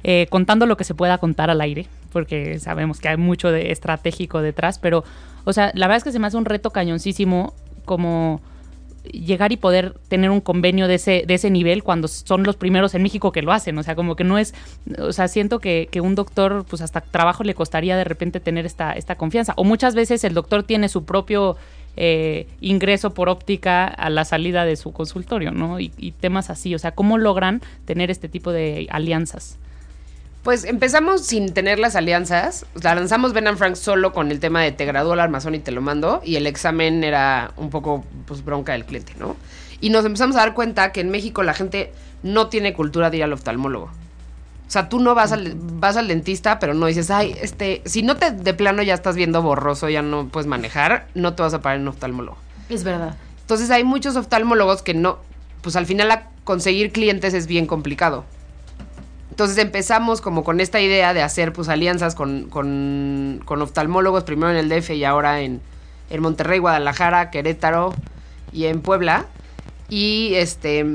[0.04, 3.72] eh, contando lo que se pueda contar al aire, porque sabemos que hay mucho de
[3.72, 5.04] estratégico detrás, pero,
[5.46, 7.54] o sea, la verdad es que se me hace un reto cañoncísimo
[7.86, 8.42] como
[9.12, 12.96] llegar y poder tener un convenio de ese, de ese nivel cuando son los primeros
[12.96, 13.78] en México que lo hacen.
[13.78, 14.54] O sea, como que no es,
[14.98, 18.66] o sea, siento que, que un doctor, pues hasta trabajo le costaría de repente tener
[18.66, 19.54] esta, esta confianza.
[19.58, 21.58] O muchas veces el doctor tiene su propio
[21.98, 25.80] eh, ingreso por óptica a la salida de su consultorio, ¿no?
[25.80, 26.76] Y, y temas así.
[26.76, 29.58] O sea, ¿cómo logran tener este tipo de alianzas?
[30.44, 32.66] Pues empezamos sin tener las alianzas.
[32.76, 35.56] O sea, lanzamos Ben and Frank solo con el tema de te gradúo al armazón
[35.56, 36.22] y te lo mando.
[36.24, 39.36] Y el examen era un poco pues, bronca del cliente, ¿no?
[39.82, 41.92] Y nos empezamos a dar cuenta que en México la gente
[42.24, 43.86] no tiene cultura de ir al oftalmólogo.
[43.86, 48.04] O sea, tú no vas al, vas al dentista, pero no dices, ay, este, si
[48.04, 51.56] no te de plano ya estás viendo borroso, ya no puedes manejar, no te vas
[51.56, 52.38] a parar en un oftalmólogo.
[52.70, 53.16] es verdad.
[53.42, 55.18] Entonces hay muchos oftalmólogos que no,
[55.62, 58.26] pues al final a conseguir clientes es bien complicado.
[59.30, 64.52] Entonces empezamos como con esta idea de hacer pues alianzas con, con, con oftalmólogos, primero
[64.52, 65.62] en el DF y ahora en,
[66.10, 67.94] en Monterrey, Guadalajara, Querétaro
[68.52, 69.26] y en Puebla.
[69.90, 70.86] Y este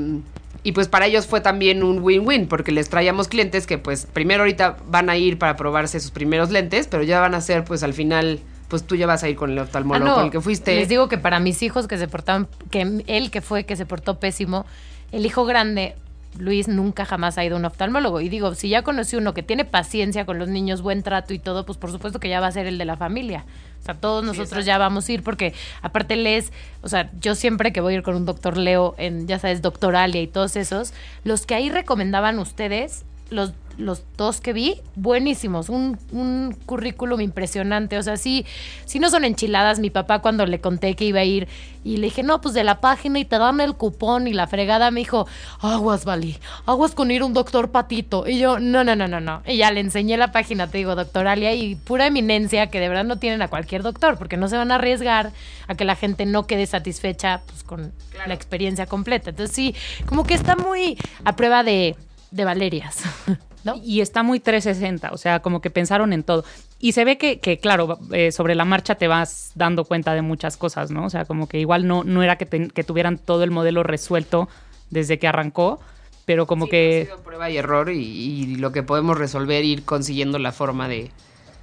[0.63, 4.41] y pues para ellos fue también un win-win porque les traíamos clientes que pues primero
[4.41, 7.83] ahorita van a ir para probarse sus primeros lentes, pero ya van a ser pues
[7.83, 10.31] al final pues tú ya vas a ir con el oftalmólogo Ah, no, con el
[10.31, 10.73] que fuiste.
[10.73, 13.85] Les digo que para mis hijos que se portaban, que él que fue que se
[13.85, 14.65] portó pésimo,
[15.11, 15.95] el hijo grande,
[16.37, 18.21] Luis, nunca jamás ha ido a un oftalmólogo.
[18.21, 21.39] Y digo, si ya conocí uno que tiene paciencia con los niños, buen trato y
[21.39, 23.45] todo, pues por supuesto que ya va a ser el de la familia.
[23.81, 27.71] O sea, todos nosotros ya vamos a ir porque aparte lees, o sea, yo siempre
[27.71, 30.93] que voy a ir con un doctor Leo en, ya sabes, Doctoralia y todos esos,
[31.23, 37.97] los que ahí recomendaban ustedes, los, los dos que vi, buenísimos, un, un currículum impresionante,
[37.97, 38.45] o sea, sí,
[38.85, 41.47] sí no son enchiladas, mi papá cuando le conté que iba a ir
[41.83, 44.47] y le dije, no, pues de la página y te dan el cupón y la
[44.47, 45.27] fregada, me dijo,
[45.59, 49.19] aguas, Vali, aguas con ir a un doctor patito, y yo, no, no, no, no,
[49.19, 52.89] no, y ya le enseñé la página, te digo, doctoralia, y pura eminencia que de
[52.89, 55.31] verdad no tienen a cualquier doctor, porque no se van a arriesgar
[55.67, 57.91] a que la gente no quede satisfecha pues, con
[58.25, 61.95] la experiencia completa, entonces sí, como que está muy a prueba de
[62.35, 62.97] de Valerias,
[63.65, 63.75] ¿no?
[63.83, 66.45] Y está muy 360, o sea, como que pensaron en todo.
[66.79, 70.21] Y se ve que, que claro, eh, sobre la marcha te vas dando cuenta de
[70.21, 71.05] muchas cosas, ¿no?
[71.05, 73.83] O sea, como que igual no, no era que, te- que tuvieran todo el modelo
[73.83, 74.47] resuelto
[74.91, 75.79] desde que arrancó,
[76.25, 77.01] pero como Sí, que...
[77.01, 80.87] ha sido prueba y error y, y lo que podemos resolver, ir consiguiendo la forma
[80.87, 81.11] de,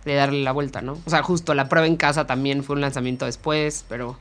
[0.04, 0.98] de darle la vuelta, ¿no?
[1.06, 4.18] O sea, justo la prueba en casa también fue un lanzamiento después, pero...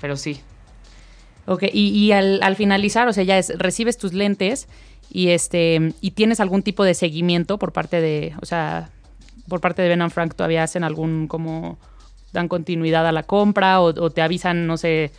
[0.00, 0.40] Pero sí.
[1.46, 4.66] Ok, y, y al, al finalizar, o sea, ya es, recibes tus lentes
[5.10, 8.90] y este y tienes algún tipo de seguimiento por parte de, o sea,
[9.48, 11.78] por parte de Ben and Frank todavía hacen algún como
[12.32, 15.12] dan continuidad a la compra o, o te avisan, no sé,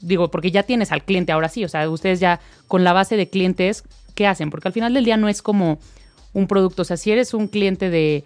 [0.00, 3.16] digo, porque ya tienes al cliente ahora sí, o sea, ustedes ya con la base
[3.16, 4.50] de clientes, ¿qué hacen?
[4.50, 5.78] Porque al final del día no es como
[6.32, 8.24] un producto, o sea, si eres un cliente de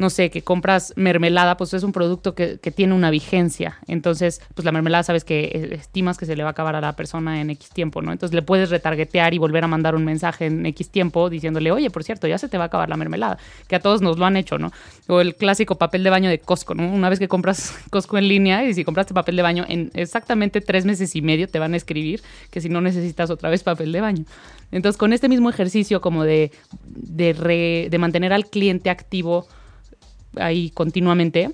[0.00, 3.76] no sé, que compras mermelada, pues es un producto que, tiene una vigencia.
[3.86, 6.80] Entonces, pues la mermelada sabes que eh, estimas que se le va a acabar a
[6.80, 8.10] la persona en X tiempo, ¿no?
[8.10, 11.90] Entonces le puedes retargetear y volver a mandar un mensaje en X tiempo diciéndole, oye,
[11.90, 13.36] por cierto, ya se te va a acabar la mermelada,
[13.68, 14.72] que a todos nos lo han hecho, ¿no?
[15.06, 16.90] O el clásico papel de baño de Costco, ¿no?
[16.90, 20.62] Una vez que compras Costco en línea y si compraste papel de baño en exactamente
[20.62, 23.92] tres meses y medio te van a escribir que si no necesitas otra vez papel
[23.92, 24.24] de baño.
[24.72, 26.52] Entonces, con este mismo ejercicio como de,
[26.86, 29.46] de, re, de mantener al cliente activo,
[30.36, 31.52] ahí continuamente,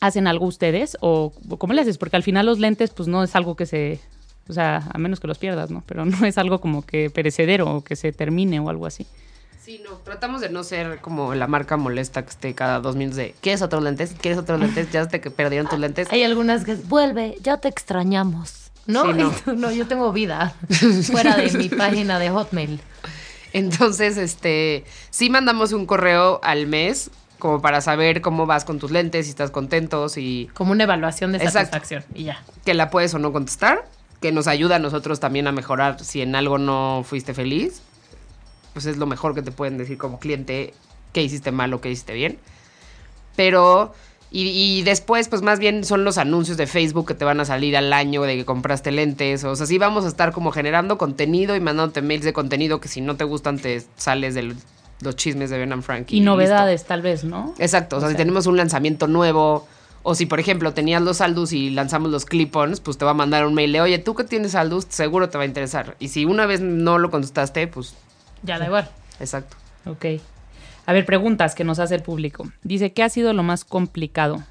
[0.00, 1.98] ¿hacen algo ustedes o, cómo le haces?
[1.98, 4.00] Porque al final los lentes pues no es algo que se,
[4.48, 5.82] o sea, a menos que los pierdas, ¿no?
[5.86, 9.06] Pero no es algo como que perecedero o que se termine o algo así.
[9.64, 13.18] Sí, no, tratamos de no ser como la marca molesta que esté cada dos minutos
[13.18, 14.12] de ¿quieres otros lentes?
[14.20, 14.90] ¿Quieres otros lentes?
[14.90, 16.08] Ya te perdieron tus lentes.
[16.10, 18.72] Hay algunas que vuelve, ya te extrañamos.
[18.86, 19.04] ¿No?
[19.04, 19.32] Sí, no.
[19.54, 20.56] no, yo tengo vida
[21.12, 22.80] fuera de mi página de Hotmail.
[23.52, 27.10] Entonces, este, sí mandamos un correo al mes
[27.42, 31.32] como para saber cómo vas con tus lentes, si estás contentos y Como una evaluación
[31.32, 31.58] de Exacto.
[31.72, 32.40] satisfacción y ya.
[32.64, 33.84] que la puedes o no contestar,
[34.20, 37.82] que nos ayuda a nosotros también a mejorar si en algo no fuiste feliz.
[38.74, 40.72] Pues es lo mejor que te pueden decir como cliente
[41.12, 42.38] qué hiciste mal o qué hiciste bien.
[43.34, 43.92] Pero,
[44.30, 47.44] y, y después, pues más bien son los anuncios de Facebook que te van a
[47.44, 49.42] salir al año de que compraste lentes.
[49.42, 52.86] O sea, sí vamos a estar como generando contenido y mandándote mails de contenido que
[52.86, 54.54] si no te gustan te sales de
[55.02, 56.10] los chismes de Ben and Frank.
[56.10, 57.54] Y, novedades tal vez, ¿no?
[57.58, 59.66] Exacto, o sea, si tenemos un lanzamiento nuevo,
[60.02, 63.14] o si por ejemplo tenías los Aldus y lanzamos los clip-ons, pues te va a
[63.14, 65.96] mandar un mail de, oye, tú que tienes Aldus, seguro te va a interesar.
[65.98, 67.94] Y si una vez no lo contestaste, pues,
[68.42, 68.88] Ya da igual.
[69.20, 69.56] exacto.
[69.86, 70.06] Ok.
[70.86, 72.50] A ver, preguntas que nos hace el público.
[72.64, 74.42] Dice, ¿qué ha sido lo más complicado?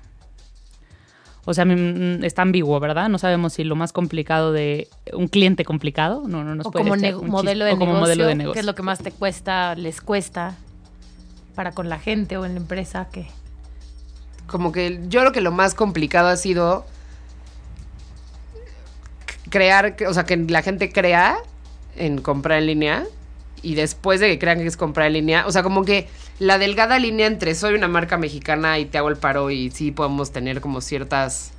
[1.45, 3.09] O sea, mm, está ambiguo, ¿verdad?
[3.09, 6.23] No sabemos si lo más complicado de un cliente complicado.
[6.27, 8.31] No, no nos O puede como, echar un modelo, de o como negocio, modelo de
[8.33, 8.59] ¿Qué negocio.
[8.59, 10.55] es lo que más te cuesta, les cuesta
[11.55, 13.07] para con la gente o en la empresa?
[13.11, 13.27] que
[14.47, 16.85] Como que yo creo que lo más complicado ha sido
[19.49, 21.37] crear, o sea, que la gente crea
[21.95, 23.03] en comprar en línea
[23.61, 26.07] y después de que crean que es comprar en línea, o sea, como que
[26.41, 29.91] la delgada línea entre soy una marca mexicana y te hago el paro y sí
[29.91, 31.51] podemos tener como ciertas,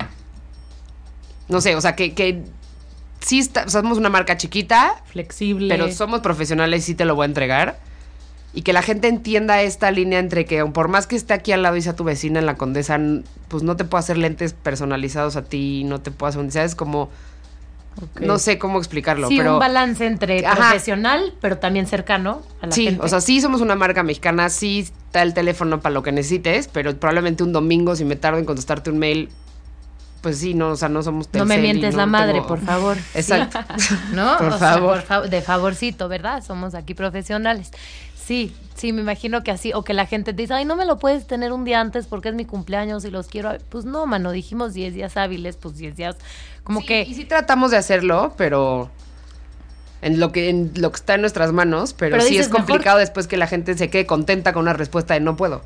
[1.47, 2.41] no sé, o sea, que, que
[3.21, 5.69] sí está- somos una marca chiquita, Flexible.
[5.69, 7.79] pero somos profesionales y sí te lo voy a entregar.
[8.53, 11.63] Y que la gente entienda esta línea entre que por más que esté aquí al
[11.63, 12.99] lado y sea tu vecina en la Condesa,
[13.47, 16.75] pues no te puedo hacer lentes personalizados a ti, no te puedo hacer, ¿sabes?
[16.75, 17.09] Como,
[18.19, 19.53] No sé cómo explicarlo, sí, pero...
[19.53, 20.55] un balance entre Ajá.
[20.55, 23.01] profesional, pero también cercano a la Sí, gente.
[23.03, 26.67] o sea, sí somos una marca mexicana, sí está el teléfono para lo que necesites,
[26.67, 29.29] pero probablemente un domingo si me tardo en contestarte un mail,
[30.21, 32.59] pues sí, no, o sea, no somos no me mientes no la madre, tengo- por
[32.61, 32.97] favor.
[33.13, 33.59] Exacto.
[34.13, 34.37] ¿No?
[34.37, 34.93] Por O sea, favor.
[34.99, 36.43] por fa- de favorcito, ¿verdad?
[36.43, 37.71] Somos aquí profesionales.
[38.25, 40.85] Sí, sí, me imagino que así, o que la gente te dice, ay, no me
[40.85, 43.49] lo puedes tener un día antes porque es mi cumpleaños y los quiero.
[43.49, 43.57] a-".
[43.69, 46.15] Pues no, mano, dijimos 10 días hábiles, pues 10 días,
[46.63, 47.01] como Sí, que...
[47.03, 48.89] Y sí tratamos de hacerlo, pero
[50.01, 52.51] en lo que, en lo que está en nuestras manos, pero, Pero sí dices, es
[52.51, 55.61] complicado mejor- después que la gente se quede contenta con una respuesta de no puedo.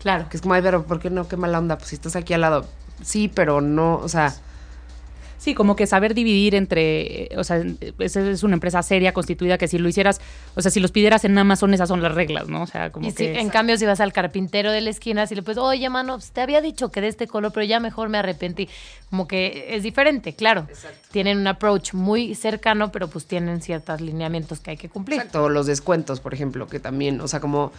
[0.00, 0.28] Claro.
[0.30, 1.26] Que es como, ay, pero ¿por qué no?
[1.28, 2.66] Qué mala onda, pues si estás aquí al lado.
[3.02, 4.32] Sí, pero no, o sea,
[5.40, 7.64] Sí, como que saber dividir entre, o sea,
[7.98, 10.20] es, es una empresa seria, constituida, que si lo hicieras,
[10.54, 12.60] o sea, si los pidieras en Amazon, esas son las reglas, ¿no?
[12.60, 13.40] O sea, como Y si, que...
[13.40, 16.32] en cambio, si vas al carpintero de la esquina, si le puedes, oye, mano, pues,
[16.32, 18.68] te había dicho que de este color, pero ya mejor me arrepentí.
[19.08, 20.68] Como que es diferente, claro.
[21.10, 25.20] Tienen un approach muy cercano, pero pues tienen ciertos lineamientos que hay que cumplir.
[25.20, 27.72] exacto, los descuentos, por ejemplo, que también, o sea, como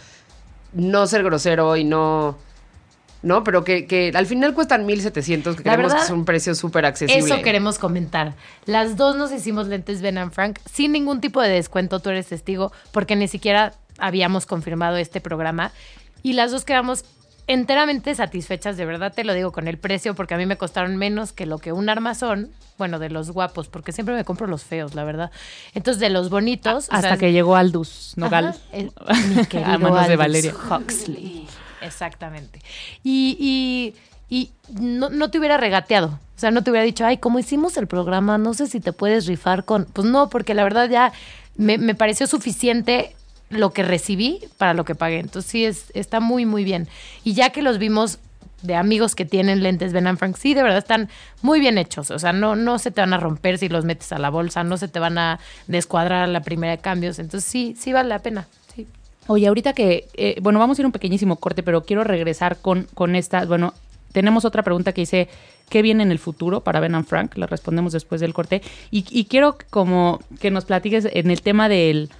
[0.72, 2.36] no ser grosero y no...
[3.22, 6.54] No, pero que, que al final cuestan 1700, que La creemos que es un precio
[6.54, 7.24] súper accesible.
[7.34, 8.34] Eso queremos comentar.
[8.66, 12.26] Las dos nos hicimos lentes Ben and Frank sin ningún tipo de descuento, tú eres
[12.26, 15.70] testigo, porque ni siquiera habíamos confirmado este programa.
[16.24, 17.04] Y las dos quedamos
[17.46, 20.96] enteramente satisfechas, de verdad te lo digo, con el precio, porque a mí me costaron
[20.96, 24.62] menos que lo que un armazón, bueno, de los guapos, porque siempre me compro los
[24.64, 25.30] feos, la verdad.
[25.74, 26.86] Entonces, de los bonitos.
[26.90, 28.46] Hasta sea, que llegó Aldus Nogal.
[28.48, 28.92] Ajá, el-
[29.36, 30.54] mi querido a manos de Valeria.
[30.54, 31.46] Huxley.
[31.82, 32.60] Exactamente.
[33.02, 33.94] Y, y,
[34.34, 36.18] y no, no te hubiera regateado.
[36.36, 38.92] O sea, no te hubiera dicho, ay, como hicimos el programa, no sé si te
[38.92, 39.84] puedes rifar con.
[39.84, 41.12] Pues no, porque la verdad ya
[41.56, 43.14] me, me pareció suficiente
[43.50, 45.20] lo que recibí para lo que pagué.
[45.20, 46.88] Entonces sí, es, está muy, muy bien.
[47.22, 48.18] Y ya que los vimos
[48.62, 51.08] de amigos que tienen lentes Ben Frank, sí, de verdad están
[51.42, 52.10] muy bien hechos.
[52.10, 54.64] O sea, no, no se te van a romper si los metes a la bolsa,
[54.64, 57.18] no se te van a descuadrar a la primera de cambios.
[57.18, 58.46] Entonces sí, sí vale la pena.
[59.28, 62.88] Oye, ahorita que, eh, bueno, vamos a ir un pequeñísimo corte, pero quiero regresar con,
[62.94, 63.72] con esta, bueno,
[64.12, 65.28] tenemos otra pregunta que dice,
[65.68, 67.36] ¿qué viene en el futuro para Ben and Frank?
[67.36, 68.62] La respondemos después del corte.
[68.90, 72.10] Y, y quiero como que nos platiques en el tema del,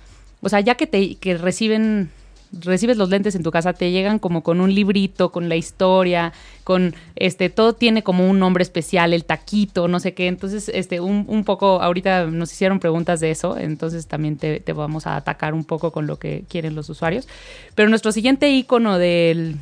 [0.41, 2.11] o sea, ya que te que reciben
[2.53, 6.33] recibes los lentes en tu casa, te llegan como con un librito, con la historia,
[6.65, 10.27] con este, todo tiene como un nombre especial, el taquito, no sé qué.
[10.27, 14.73] Entonces, este, un, un poco, ahorita nos hicieron preguntas de eso, entonces también te, te,
[14.73, 17.29] vamos a atacar un poco con lo que quieren los usuarios.
[17.75, 19.57] Pero nuestro siguiente icono del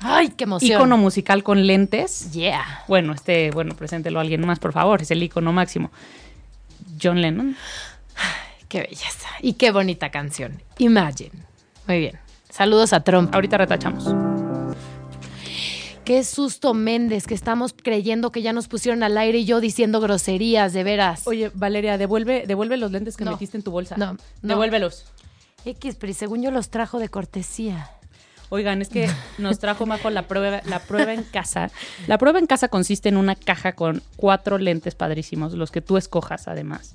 [0.00, 0.72] ¡Ay, qué emoción!
[0.72, 2.30] Icono musical con lentes.
[2.32, 2.84] Yeah.
[2.86, 5.02] Bueno, este, bueno, preséntelo a alguien más, por favor.
[5.02, 5.90] Es el icono máximo.
[7.02, 7.56] John Lennon.
[8.68, 9.28] Qué belleza.
[9.40, 10.62] Y qué bonita canción.
[10.78, 11.47] Imagine.
[11.88, 12.18] Muy bien.
[12.50, 13.34] Saludos a Trump.
[13.34, 14.06] Ahorita retachamos.
[16.04, 20.00] Qué susto, Méndez, que estamos creyendo que ya nos pusieron al aire y yo diciendo
[20.00, 21.26] groserías, de veras.
[21.26, 23.32] Oye, Valeria, devuelve, devuelve los lentes que No.
[23.32, 23.96] metiste en tu bolsa.
[23.98, 24.18] No, no.
[24.42, 25.04] Devuélvelos.
[25.66, 27.90] X, pero según yo los trajo de cortesía.
[28.48, 31.70] Oigan, es que nos trajo Majo la prueba, la prueba en casa.
[32.06, 35.98] La prueba en casa consiste en una caja con cuatro lentes padrísimos, los que tú
[35.98, 36.94] escojas además.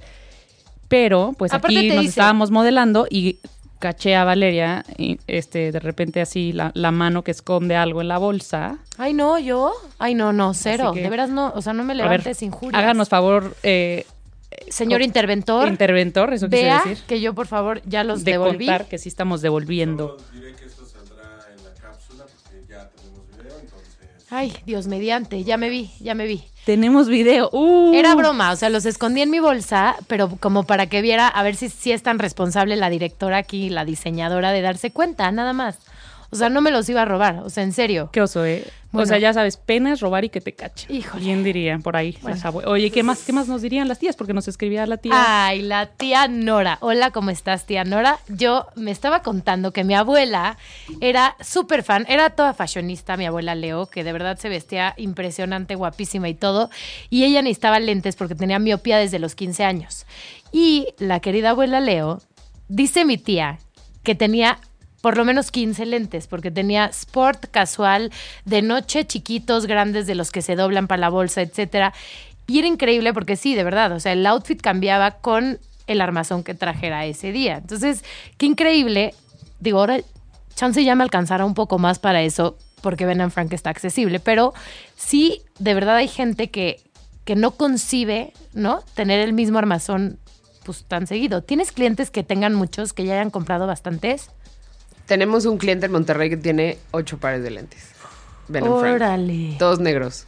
[0.87, 3.37] Pero, pues Aparte aquí nos dice- estábamos modelando y
[3.83, 8.07] caché a Valeria y este de repente así la, la mano que esconde algo en
[8.07, 8.77] la bolsa.
[8.97, 9.73] Ay, no, yo.
[9.99, 10.91] Ay, no, no, cero.
[10.93, 11.51] Que- de veras no.
[11.53, 12.81] O sea, no me levantes injurias.
[12.81, 14.05] háganos favor, eh,
[14.69, 17.03] Señor interventor, interventor, eso quise vea decir.
[17.07, 18.67] que yo, por favor, ya los de devolví.
[18.67, 20.15] contar que sí estamos devolviendo.
[20.33, 20.62] diré que
[24.35, 25.43] Ay, Dios mediante.
[25.43, 26.43] Ya me vi, ya me vi.
[26.65, 27.51] Tenemos video.
[27.51, 27.93] ¡Uh!
[27.93, 31.43] Era broma, o sea, los escondí en mi bolsa, pero como para que viera, a
[31.43, 35.53] ver si, si es tan responsable la directora aquí, la diseñadora, de darse cuenta, nada
[35.53, 35.77] más.
[36.33, 38.09] O sea, no me los iba a robar, o sea, en serio.
[38.11, 38.63] Qué oso, ¿eh?
[38.91, 39.05] Bueno.
[39.05, 40.85] O sea, ya sabes, pena es robar y que te cache.
[40.93, 41.23] Híjole.
[41.23, 42.15] Bien dirían por ahí.
[42.21, 44.15] abue- Oye, ¿qué más, ¿qué más nos dirían las tías?
[44.15, 45.13] Porque nos escribía la tía.
[45.47, 46.77] Ay, la tía Nora.
[46.79, 48.19] Hola, ¿cómo estás, tía Nora?
[48.29, 50.57] Yo me estaba contando que mi abuela
[51.01, 55.73] era súper fan, era toda fashionista, mi abuela Leo, que de verdad se vestía impresionante,
[55.73, 56.69] guapísima y todo.
[57.09, 60.05] Y ella necesitaba lentes porque tenía miopía desde los 15 años.
[60.51, 62.21] Y la querida abuela Leo,
[62.67, 63.57] dice mi tía,
[64.03, 64.59] que tenía
[65.03, 68.09] por lo menos 15 lentes, porque tenía sport, casual,
[68.45, 71.93] de noche, chiquitos, grandes, de los que se doblan para la bolsa, etcétera.
[72.47, 76.41] Y era increíble porque sí, de verdad, o sea, el outfit cambiaba con el armazón
[76.45, 77.57] que trajera ese día.
[77.57, 78.05] Entonces,
[78.37, 79.13] qué increíble.
[79.59, 79.99] Digo, ahora
[80.55, 84.53] chance ya me alcanzará un poco más para eso, porque Ben Frank está accesible, pero
[84.95, 86.79] sí, de verdad hay gente que,
[87.25, 88.79] que no concibe, ¿no?
[88.93, 90.17] Tener el mismo armazón
[90.63, 91.43] pues tan seguido.
[91.43, 94.29] ¿Tienes clientes que tengan muchos, que ya hayan comprado bastantes?
[95.05, 97.89] Tenemos un cliente en Monterrey que tiene ocho pares de lentes.
[98.47, 98.63] Ben.
[98.67, 99.55] Órale.
[99.59, 100.25] Todos negros.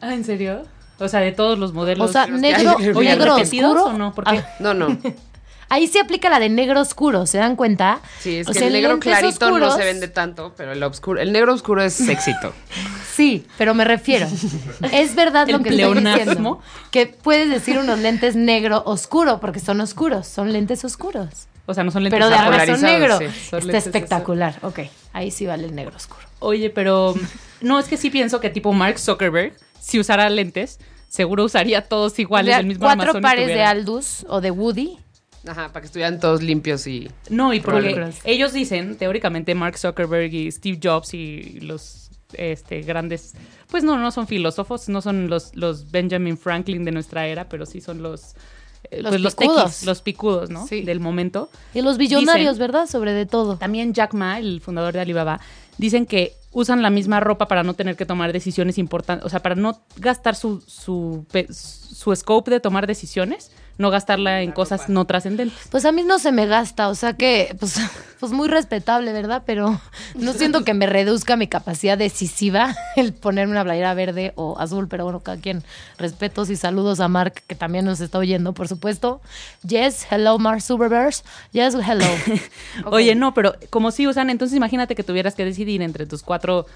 [0.00, 0.64] Ah, ¿en serio?
[0.98, 2.08] O sea, de todos los modelos.
[2.08, 2.88] O sea, negro, hay.
[2.90, 3.94] Oye, negro ¿repetidos oscuro.
[3.94, 4.14] o no?
[4.14, 4.96] Porque Ah, No, no.
[5.68, 8.00] ahí se aplica la de negro oscuro, ¿se dan cuenta?
[8.20, 11.20] Sí, es O que sea, el negro clarito no se vende tanto, pero el oscuro,
[11.20, 12.52] el negro oscuro es éxito.
[13.14, 14.26] Sí, pero me refiero.
[14.92, 16.14] Es verdad lo que estoy pleonasmo.
[16.26, 16.60] diciendo.
[16.90, 21.46] Que puedes decir unos lentes negro oscuro, porque son oscuros, son lentes oscuros.
[21.66, 23.18] O sea, no son lentes Pero de polarizados, negro.
[23.18, 23.24] sí.
[23.24, 24.58] Está espectacular.
[24.62, 24.80] Ok,
[25.12, 26.26] ahí sí vale el negro oscuro.
[26.40, 27.14] Oye, pero
[27.60, 32.18] no, es que sí pienso que tipo Mark Zuckerberg, si usara lentes, seguro usaría todos
[32.18, 34.98] iguales, O sea, el mismo cuatro armazón pares de Aldus o de Woody.
[35.46, 37.10] Ajá, para que estuvieran todos limpios y...
[37.28, 43.34] No, y porque ellos dicen, teóricamente, Mark Zuckerberg y Steve Jobs y los este, grandes,
[43.70, 47.66] pues no, no son filósofos, no son los, los Benjamin Franklin de nuestra era, pero
[47.66, 48.34] sí son los,
[48.90, 49.64] Los pues, los picudos.
[49.64, 50.66] tequis, los picudos, ¿no?
[50.66, 50.82] Sí.
[50.82, 51.48] Del momento.
[51.74, 52.86] Y los billonarios, Dicen- ¿verdad?
[52.86, 53.56] Sobre de todo.
[53.56, 55.40] También Jack Ma, el fundador de Alibaba,
[55.78, 59.40] dicen que usan la misma ropa para no tener que tomar decisiones importantes, o sea,
[59.40, 61.26] para no gastar su, su
[62.14, 65.68] scope de tomar decisiones, no gastarla en cosas no trascendentes.
[65.70, 67.78] Pues a mí no se me gasta, o sea que, pues,
[68.20, 69.42] pues muy respetable, ¿verdad?
[69.44, 69.80] Pero
[70.14, 74.88] no siento que me reduzca mi capacidad decisiva el ponerme una playera verde o azul,
[74.88, 75.62] pero bueno, cada quien.
[75.98, 79.20] Respetos y saludos a Mark, que también nos está oyendo, por supuesto.
[79.66, 81.14] Yes, hello, Mark Zuckerberg.
[81.52, 82.06] Yes, hello.
[82.86, 86.66] Oye, no, pero como si usan, entonces imagínate que tuvieras que decidir entre tus cuatro,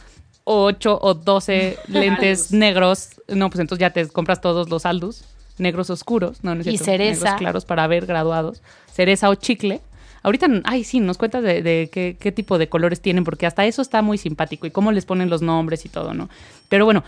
[0.44, 3.10] ocho o doce lentes negros.
[3.28, 5.24] No, pues entonces ya te compras todos los Aldus,
[5.60, 7.24] negros oscuros, no, no es Y cereza.
[7.24, 9.80] negros claros para ver graduados, cereza o chicle.
[10.22, 13.64] Ahorita, ay, sí, nos cuentas de, de qué, qué tipo de colores tienen, porque hasta
[13.66, 16.28] eso está muy simpático y cómo les ponen los nombres y todo, ¿no?
[16.68, 17.04] Pero bueno,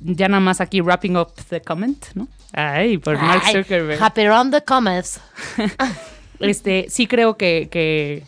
[0.00, 2.28] ya nada más aquí wrapping up the comment, ¿no?
[2.52, 4.00] Ay, por Mark Ay, Zuckerberg.
[4.00, 5.20] Happy around the comments.
[6.40, 8.22] este, sí creo que, que,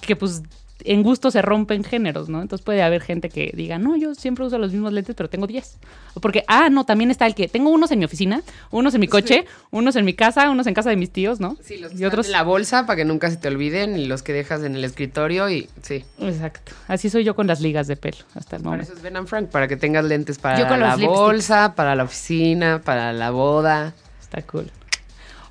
[0.00, 0.42] que pues
[0.84, 2.40] en gusto se rompen géneros, ¿no?
[2.40, 5.46] Entonces puede haber gente que diga, no, yo siempre uso los mismos lentes, pero tengo
[5.46, 5.78] 10.
[6.14, 9.00] O porque, ah, no, también está el que tengo unos en mi oficina, unos en
[9.00, 11.56] mi coche, unos en mi casa, unos en casa de mis tíos, ¿no?
[11.62, 12.26] Sí, los que y otros.
[12.26, 14.84] en la bolsa para que nunca se te olviden y los que dejas en el
[14.84, 16.04] escritorio y sí.
[16.20, 16.72] Exacto.
[16.86, 18.84] Así soy yo con las ligas de pelo hasta el momento.
[18.84, 21.12] eso es Ben and Frank, para que tengas lentes para Yo con la lipsticks.
[21.18, 23.94] bolsa, para la oficina, para la boda.
[24.20, 24.70] Está cool.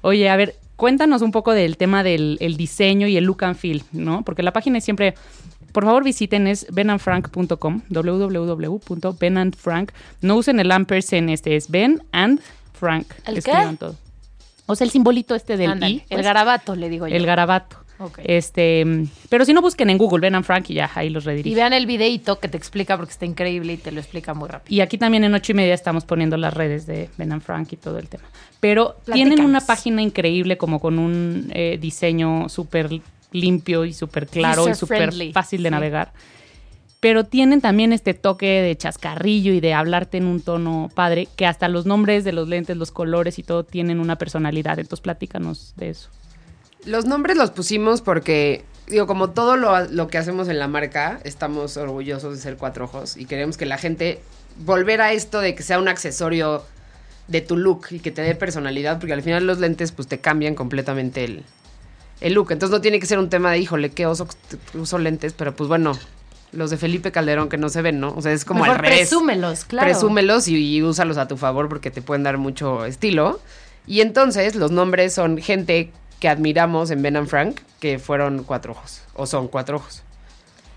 [0.02, 3.58] Oye, a ver, cuéntanos un poco del tema del el diseño y el look and
[3.58, 4.24] feel, ¿no?
[4.24, 5.16] Porque la página es siempre.
[5.74, 9.92] Por favor, visiten es benandfrank.com, www.benandfrank.
[10.22, 12.40] No usen el ampersand, este es Ben and
[12.74, 13.08] Frank.
[13.26, 13.52] ¿El qué?
[13.78, 13.96] Todo.
[14.66, 15.98] O sea, el simbolito este del Ándale, I.
[15.98, 17.16] el pues, garabato, le digo yo.
[17.16, 17.78] el garabato.
[18.24, 18.86] Este,
[19.30, 21.56] pero si no busquen en Google Ben and Frank y ya ahí los Y redirigen.
[21.56, 24.76] vean el videito que te explica porque está increíble y te lo explica muy rápido.
[24.76, 27.74] Y aquí también en ocho y media estamos poniendo las redes de Ben and Frank
[27.74, 28.26] y todo el tema.
[28.60, 34.70] Pero tienen una página increíble como con un eh, diseño súper limpio y súper claro
[34.70, 35.72] y súper fácil de sí.
[35.72, 36.14] navegar.
[37.00, 41.46] Pero tienen también este toque de chascarrillo y de hablarte en un tono padre, que
[41.46, 44.80] hasta los nombres de los lentes, los colores y todo tienen una personalidad.
[44.80, 46.10] Entonces platícanos de eso.
[46.86, 51.20] Los nombres los pusimos porque, digo, como todo lo, lo que hacemos en la marca,
[51.24, 54.22] estamos orgullosos de ser cuatro ojos y queremos que la gente
[54.66, 56.64] volver a esto de que sea un accesorio
[57.28, 60.20] de tu look y que te dé personalidad, porque al final los lentes pues te
[60.20, 61.44] cambian completamente el,
[62.22, 62.52] el look.
[62.52, 64.28] Entonces no tiene que ser un tema de, híjole, qué oso
[64.74, 65.98] uso lentes, pero pues bueno,
[66.54, 68.14] los de Felipe Calderón que no se ven, ¿no?
[68.16, 69.00] O sea, es como Mejor al revés.
[69.00, 69.86] presúmelos, claro.
[69.86, 73.42] Presúmelos y, y úsalos a tu favor porque te pueden dar mucho estilo.
[73.86, 78.72] Y entonces los nombres son gente que admiramos en Ben and Frank, que fueron cuatro
[78.74, 80.04] ojos, o son cuatro ojos.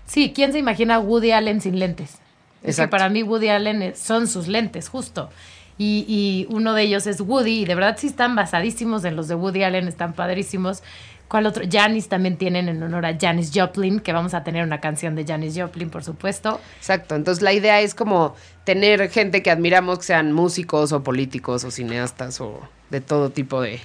[0.05, 2.17] Sí, ¿quién se imagina a Woody Allen sin lentes?
[2.63, 5.29] Es que para mí Woody Allen son sus lentes, justo.
[5.77, 9.27] Y, y uno de ellos es Woody, y de verdad sí están basadísimos en los
[9.27, 10.83] de Woody Allen, están padrísimos.
[11.27, 11.63] ¿Cuál otro?
[11.71, 15.23] Janis también tienen en honor a Janis Joplin, que vamos a tener una canción de
[15.25, 16.59] Janis Joplin, por supuesto.
[16.77, 18.35] Exacto, entonces la idea es como
[18.65, 23.61] tener gente que admiramos, que sean músicos o políticos o cineastas o de todo tipo
[23.61, 23.79] de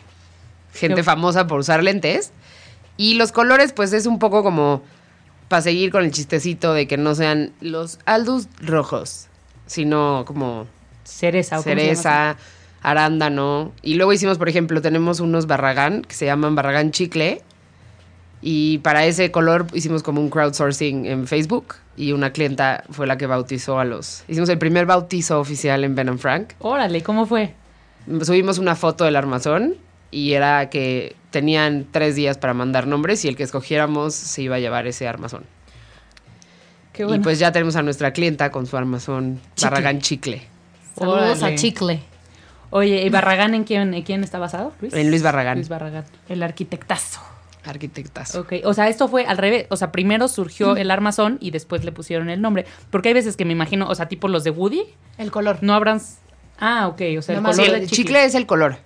[0.77, 2.33] gente famosa por usar lentes.
[2.97, 4.83] Y los colores, pues es un poco como
[5.49, 9.29] para seguir con el chistecito de que no sean los aldus rojos,
[9.67, 10.67] sino como
[11.05, 11.63] Cereza.
[11.63, 12.37] cereza,
[12.83, 13.73] arándano.
[13.83, 17.43] Y luego hicimos, por ejemplo, tenemos unos barragán que se llaman barragán chicle.
[18.43, 21.77] Y para ese color hicimos como un crowdsourcing en Facebook.
[21.97, 24.25] Y una clienta fue la que bautizó a los.
[24.29, 26.53] Hicimos el primer bautizo oficial en Ben and Frank.
[26.61, 27.55] Órale, ¿cómo fue?
[28.23, 29.77] Subimos una foto del armazón.
[30.17, 33.25] Y era que tenían tres días para mandar nombres.
[33.25, 35.45] Y el que escogiéramos se iba a llevar ese armazón.
[36.95, 37.23] Qué Y bueno.
[37.23, 39.71] pues ya tenemos a nuestra clienta con su armazón Chicle.
[39.71, 40.43] barragán chicle.
[40.99, 41.55] Saludos Órale.
[41.55, 42.01] a Chicle,
[42.71, 44.73] Oye, ¿y Barragán en quién, en quién está basado?
[44.81, 44.95] Luis.
[44.95, 45.59] En Luis Barragán.
[45.59, 46.05] Luis Barragán.
[46.31, 47.21] el arquitectazo.
[47.65, 48.41] Arquitectazo.
[48.41, 49.67] Ok, o sea, esto fue al revés.
[49.69, 52.65] O sea, primero surgió el armazón y después le pusieron el nombre.
[52.91, 54.83] Porque hay veces que me imagino, o sea, tipo los de Woody,
[55.19, 55.59] El color.
[55.61, 56.01] no habrán.
[56.59, 58.79] Ah, ok, o sea, el Sí, color el de chicle es el color.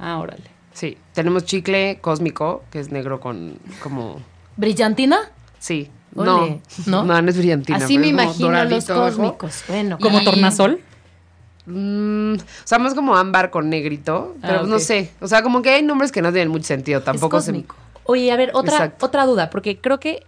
[0.00, 0.44] Ah, órale.
[0.72, 4.20] Sí, tenemos chicle cósmico, que es negro con como...
[4.56, 5.18] ¿Brillantina?
[5.58, 5.90] Sí.
[6.14, 7.20] Ole, no, ¿no?
[7.22, 7.78] no, es brillantina.
[7.78, 9.16] Así me imagino los doradito abajo.
[9.38, 9.64] cósmicos.
[9.68, 10.80] Bueno, ¿Como y- tornasol?
[11.66, 15.12] Mm, o sea, más como ámbar con negrito, pero Ah, no sé.
[15.20, 17.02] O sea, como que hay nombres que no tienen mucho sentido.
[17.02, 17.52] Tampoco es se...
[17.52, 17.76] cósmico.
[18.04, 19.06] Oye, a ver, otra, Exacto.
[19.06, 20.24] otra duda, porque creo que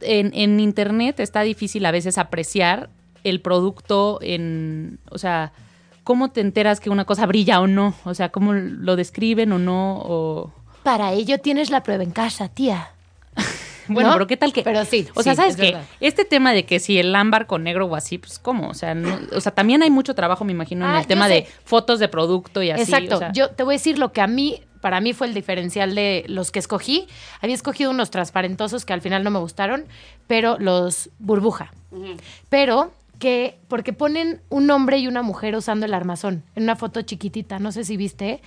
[0.00, 2.90] en, en internet está difícil a veces apreciar
[3.24, 4.98] el producto en.
[5.10, 5.52] O sea,
[6.04, 7.94] ¿cómo te enteras que una cosa brilla o no?
[8.04, 9.98] O sea, ¿cómo lo describen o no?
[10.04, 10.52] O...
[10.82, 12.90] Para ello tienes la prueba en casa, tía.
[13.88, 14.14] Bueno, ¿No?
[14.14, 14.62] pero ¿qué tal que...?
[14.62, 15.66] Pero sí, O sea, sí, ¿sabes es qué?
[15.72, 15.84] verdad.
[15.98, 18.68] Este tema de que si el ámbar con negro o así, pues ¿cómo?
[18.68, 21.26] O sea, no- o sea también hay mucho trabajo, me imagino, en Ah, el tema
[21.28, 21.40] yo sé.
[21.42, 22.82] de fotos de producto y así.
[22.84, 23.16] Exacto.
[23.16, 23.32] o sea.
[23.32, 26.24] Yo te voy a decir lo que a mí, para mí fue el diferencial de
[26.28, 27.08] los que escogí.
[27.40, 29.84] Había escogido unos transparentosos que al final no me gustaron,
[30.28, 31.72] pero los burbuja.
[32.48, 32.92] Pero
[33.22, 37.60] que, porque ponen un hombre y una mujer usando el armazón en una foto chiquitita,
[37.60, 38.42] no sé si viste.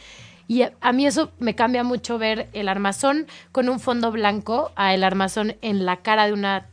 [0.49, 4.73] Y a, a mí eso me cambia mucho ver el armazón con un fondo blanco
[4.75, 6.65] a el armazón en la cara de una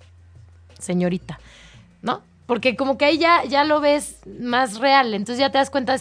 [0.80, 1.38] señorita,
[2.02, 2.22] ¿no?
[2.46, 5.96] Porque como que ahí ya, ya lo ves más real, entonces ya te das cuenta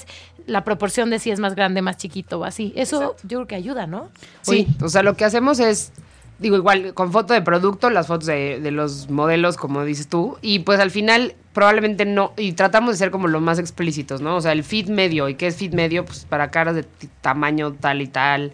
[0.47, 2.73] la proporción de si es más grande, más chiquito o así.
[2.75, 4.09] Eso yo creo que ayuda, ¿no?
[4.41, 5.93] Sí, o sea, lo que hacemos es,
[6.41, 10.37] digo, igual con foto de producto, las fotos de, de los modelos, como dices tú,
[10.41, 14.35] y pues al final probablemente no, y tratamos de ser como lo más explícitos, ¿no?
[14.35, 16.03] O sea, el fit medio, ¿y qué es fit medio?
[16.03, 16.85] Pues para caras de
[17.21, 18.51] tamaño tal y tal.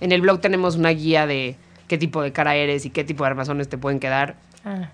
[0.00, 1.56] En el blog tenemos una guía de
[1.88, 4.36] qué tipo de cara eres y qué tipo de armazones te pueden quedar.
[4.64, 4.90] Ah.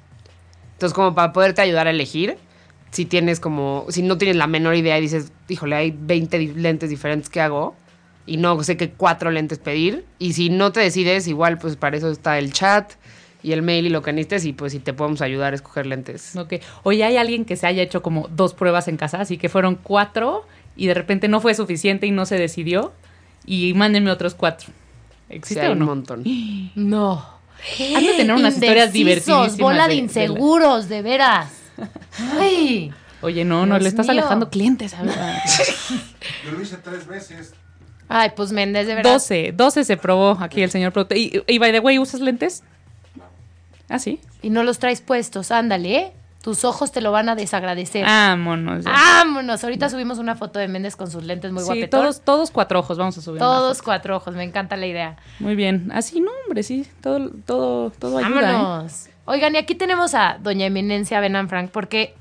[0.74, 2.36] Entonces, como para poderte ayudar a elegir,
[2.90, 6.54] si tienes como, si no tienes la menor idea y dices, híjole, hay 20 di-
[6.54, 7.74] lentes diferentes que hago,
[8.26, 10.04] y no sé qué cuatro lentes pedir.
[10.18, 12.92] Y si no te decides, igual pues para eso está el chat
[13.42, 15.86] y el mail y lo que necesites y pues si te podemos ayudar a escoger
[15.86, 16.34] lentes.
[16.36, 16.54] Ok.
[16.82, 19.76] Oye, hay alguien que se haya hecho como dos pruebas en casa, así que fueron
[19.76, 20.46] cuatro
[20.76, 22.92] y de repente no fue suficiente y no se decidió.
[23.46, 24.66] Y mándenme otros cuatro.
[25.28, 25.86] Sí, ¿Existe hay o un no?
[25.86, 26.24] montón.
[26.74, 27.36] No.
[27.96, 31.52] Han de tener unas historias Indecisos, divertidísimas Bola de, de- de la- inseguros, de veras.
[32.38, 32.92] Ay.
[33.22, 34.12] Oye, no, no, Dios le estás mío.
[34.20, 34.92] alejando clientes.
[34.94, 35.14] a ver.
[36.44, 37.54] Yo lo hice tres veces.
[38.08, 39.12] Ay, pues Méndez, de verdad.
[39.12, 41.18] 12, 12 se probó aquí el señor productor.
[41.18, 42.62] Y, y by the way, ¿usas lentes?
[43.88, 44.20] Ah, sí.
[44.42, 46.12] Y no los traes puestos, ándale, ¿eh?
[46.42, 48.04] Tus ojos te lo van a desagradecer.
[48.04, 48.84] Vámonos.
[48.84, 48.92] ya.
[48.92, 49.64] Vámonos.
[49.64, 52.00] Ahorita subimos una foto de Méndez con sus lentes muy sí, guapetón.
[52.02, 53.40] todos, todos cuatro ojos vamos a subir.
[53.40, 55.16] Todos cuatro ojos, me encanta la idea.
[55.40, 55.90] Muy bien.
[55.92, 56.86] Así, no, hombre, sí.
[57.00, 58.50] Todo, todo, todo ayuda.
[58.50, 58.52] ¿eh?
[58.52, 59.08] Vámonos.
[59.24, 62.14] Oigan, y aquí tenemos a Doña Eminencia Benan Frank, porque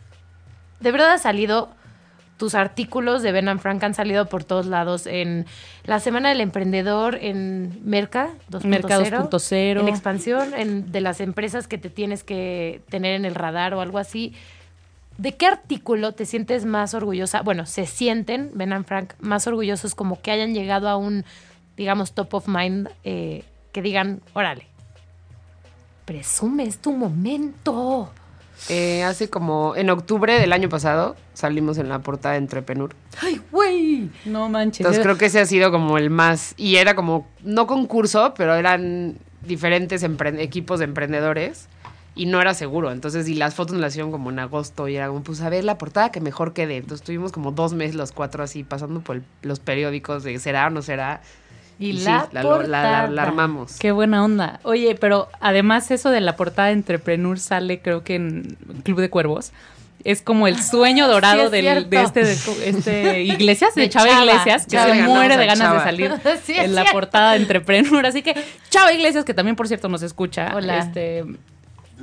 [0.80, 1.70] de verdad ha salido,
[2.38, 5.46] tus artículos de Benan Frank han salido por todos lados, en
[5.86, 8.64] la Semana del Emprendedor, en Merca 2.0.
[8.66, 9.80] Merca 2.0.
[9.80, 13.82] En expansión, en, de las empresas que te tienes que tener en el radar o
[13.82, 14.34] algo así.
[15.18, 17.42] ¿De qué artículo te sientes más orgullosa?
[17.42, 21.24] Bueno, se sienten, Benan Frank, más orgullosos como que hayan llegado a un,
[21.78, 24.68] digamos, top of mind, eh, que digan, órale,
[26.04, 28.12] presume, es tu momento.
[28.70, 32.96] Eh, hace como en octubre del año pasado salimos en la portada de Entrepenur.
[33.22, 34.10] ¡Ay, güey!
[34.26, 34.80] No manches.
[34.82, 38.56] Entonces creo que ese ha sido como el más y era como no concurso, pero
[38.56, 41.68] eran diferentes equipos de emprendedores
[42.16, 42.92] y no era seguro.
[42.92, 45.50] Entonces, y las fotos nos las hicieron como en agosto y era como, pues a
[45.50, 46.78] ver la portada que mejor quede.
[46.78, 50.68] Entonces tuvimos como dos meses los cuatro así pasando por el- los periódicos de será
[50.68, 51.22] o no será.
[51.78, 53.78] Y, Y sí, la, armamos.
[53.80, 54.60] Qué buena onda.
[54.64, 59.10] Oye, pero además eso de la portada de Entrepreneur sale creo que en Club de
[59.10, 59.52] Cuervos.
[60.06, 61.90] Es como el sueño dorado Sí, es del- cierto.
[61.90, 64.22] de este, de este Iglesias, de, De Chava, Chava.
[64.26, 65.80] Iglesias, que se muere de ganas Chava.
[65.80, 66.14] de salir
[66.44, 66.94] Sí, en la cierto.
[67.00, 68.06] portada de Entrepreneur.
[68.06, 68.36] Así que
[68.70, 70.52] Chava Iglesias, que también por cierto nos escucha.
[70.56, 70.78] Hola.
[70.78, 71.26] Este,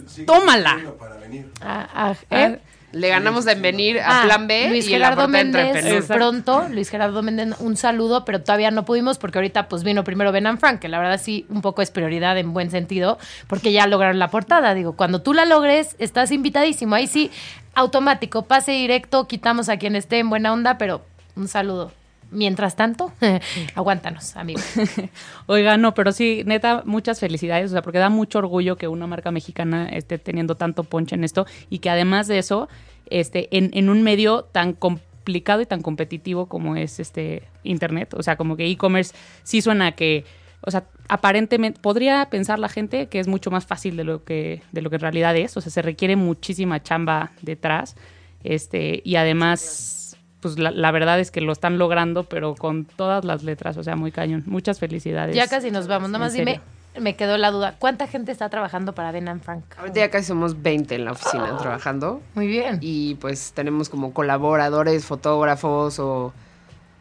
[0.08, 0.78] Sí, Tómala.
[0.98, 1.50] Para venir.
[1.60, 2.58] Ah, ah, ¿eh?
[2.92, 6.90] Le ganamos en venir a Ah, Plan B Luis y Gerardo de Méndez, pronto, Luis
[6.90, 10.78] Gerardo Méndez, un saludo, pero todavía no pudimos porque ahorita pues vino primero Ben Frank,
[10.80, 14.28] que la verdad sí un poco es prioridad en buen sentido, porque ya lograron la
[14.28, 14.74] portada.
[14.74, 16.94] Digo, cuando tú la logres, estás invitadísimo.
[16.94, 17.30] Ahí sí,
[17.74, 21.02] automático, pase directo, quitamos a quien esté en buena onda, pero
[21.34, 21.92] un saludo.
[22.32, 23.12] Mientras tanto,
[23.74, 24.60] aguántanos, amigo.
[25.46, 29.06] Oiga, no, pero sí, neta, muchas felicidades, o sea, porque da mucho orgullo que una
[29.06, 32.68] marca mexicana esté teniendo tanto ponche en esto y que además de eso,
[33.10, 38.22] este, en, en un medio tan complicado y tan competitivo como es este internet, o
[38.22, 40.24] sea, como que e-commerce sí suena a que,
[40.62, 44.62] o sea, aparentemente podría pensar la gente que es mucho más fácil de lo que
[44.72, 47.96] de lo que en realidad es, o sea, se requiere muchísima chamba detrás,
[48.42, 50.01] este, y además
[50.42, 53.82] pues la, la verdad es que lo están logrando, pero con todas las letras, o
[53.82, 54.42] sea, muy cañón.
[54.46, 55.34] Muchas felicidades.
[55.34, 56.10] Ya casi nos vamos.
[56.10, 56.60] Nada más dime,
[57.00, 59.64] me quedó la duda, ¿cuánta gente está trabajando para Ben Frank?
[59.78, 62.20] Ahorita ya casi somos 20 en la oficina trabajando.
[62.34, 62.78] Muy bien.
[62.80, 66.34] y pues tenemos como colaboradores, fotógrafos o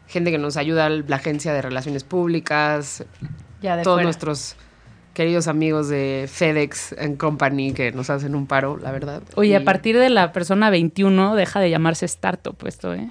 [0.06, 3.04] gente que nos ayuda, la agencia de relaciones públicas,
[3.60, 4.04] ya de todos fuera.
[4.04, 4.56] nuestros
[5.14, 9.22] queridos amigos de FedEx and Company que nos hacen un paro, la verdad.
[9.34, 13.10] Oye, Y a partir de la persona 21 deja de llamarse startup esto, ¿eh?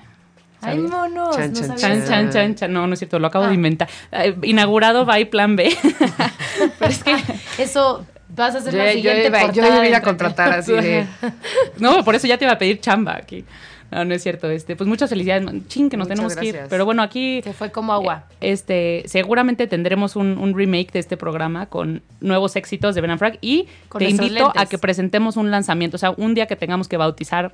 [0.61, 2.73] Ay, monos, Chan, no chan, Chan, chan, chan, chan.
[2.73, 3.49] No, no es cierto, lo acabo Ah.
[3.49, 3.89] de inventar.
[4.11, 5.75] Eh, inaugurado by Plan B.
[6.79, 7.15] Pero es que,
[7.57, 10.01] Eso vas a hacer yo, la yo siguiente iba, yo portada iba a ir a
[10.01, 11.05] contratar así de...
[11.79, 13.43] no, por eso ya te iba a pedir chamba aquí.
[13.89, 14.49] No, no es cierto.
[14.49, 15.43] Este, pues muchas felicidades.
[15.43, 15.67] man.
[15.67, 16.59] Chin, que nos Muchas tenemos que ir.
[16.69, 18.23] Pero bueno, aquí Se fue como agua.
[18.39, 23.35] este, seguramente tendremos un, un remake de este programa con nuevos éxitos de Ben Frank
[23.41, 26.87] y Con te invito a que presentemos un lanzamiento, o sea, un día que tengamos
[26.87, 27.51] que bautizar,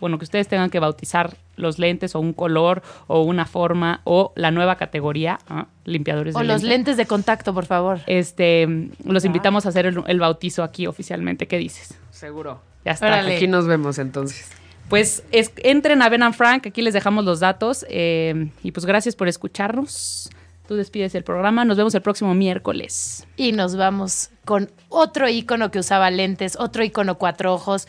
[0.00, 4.32] bueno, que ustedes tengan que bautizar los lentes o un color o una forma o
[4.34, 5.66] la nueva categoría, ¿ah?
[5.84, 6.74] limpiadores O de los lente.
[6.76, 8.00] lentes de contacto, por favor.
[8.06, 8.66] Este,
[9.04, 9.26] los Ah.
[9.26, 11.46] invitamos a hacer el, el bautizo aquí oficialmente.
[11.46, 11.98] ¿Qué dices?
[12.10, 12.60] Seguro.
[12.84, 13.06] Ya está.
[13.06, 13.36] Órale.
[13.36, 14.48] Aquí nos vemos entonces.
[14.88, 17.84] Pues es- entren a Ben and Frank, aquí les dejamos los datos.
[17.88, 20.30] eh, y pues gracias por escucharnos.
[20.66, 21.64] Tú despides el programa.
[21.64, 23.26] Nos vemos el próximo miércoles.
[23.36, 27.88] Y nos vamos con otro ícono que usaba lentes, otro ícono cuatro ojos,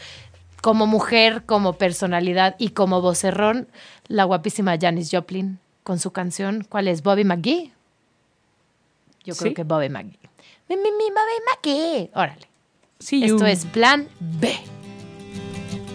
[0.62, 3.68] como mujer, como personalidad y como vocerrón,
[4.07, 7.01] la guapísima Janis Joplin con su canción, ¿cuál es?
[7.03, 7.72] ¿Bobby McGee?
[9.24, 9.53] Yo creo Sí.
[9.55, 10.20] que Bobby McGee.
[10.70, 12.12] Mi, mi, mi, Bobby McGee.
[12.14, 12.47] Órale.
[13.09, 13.36] You.
[13.36, 14.55] Esto es Plan B.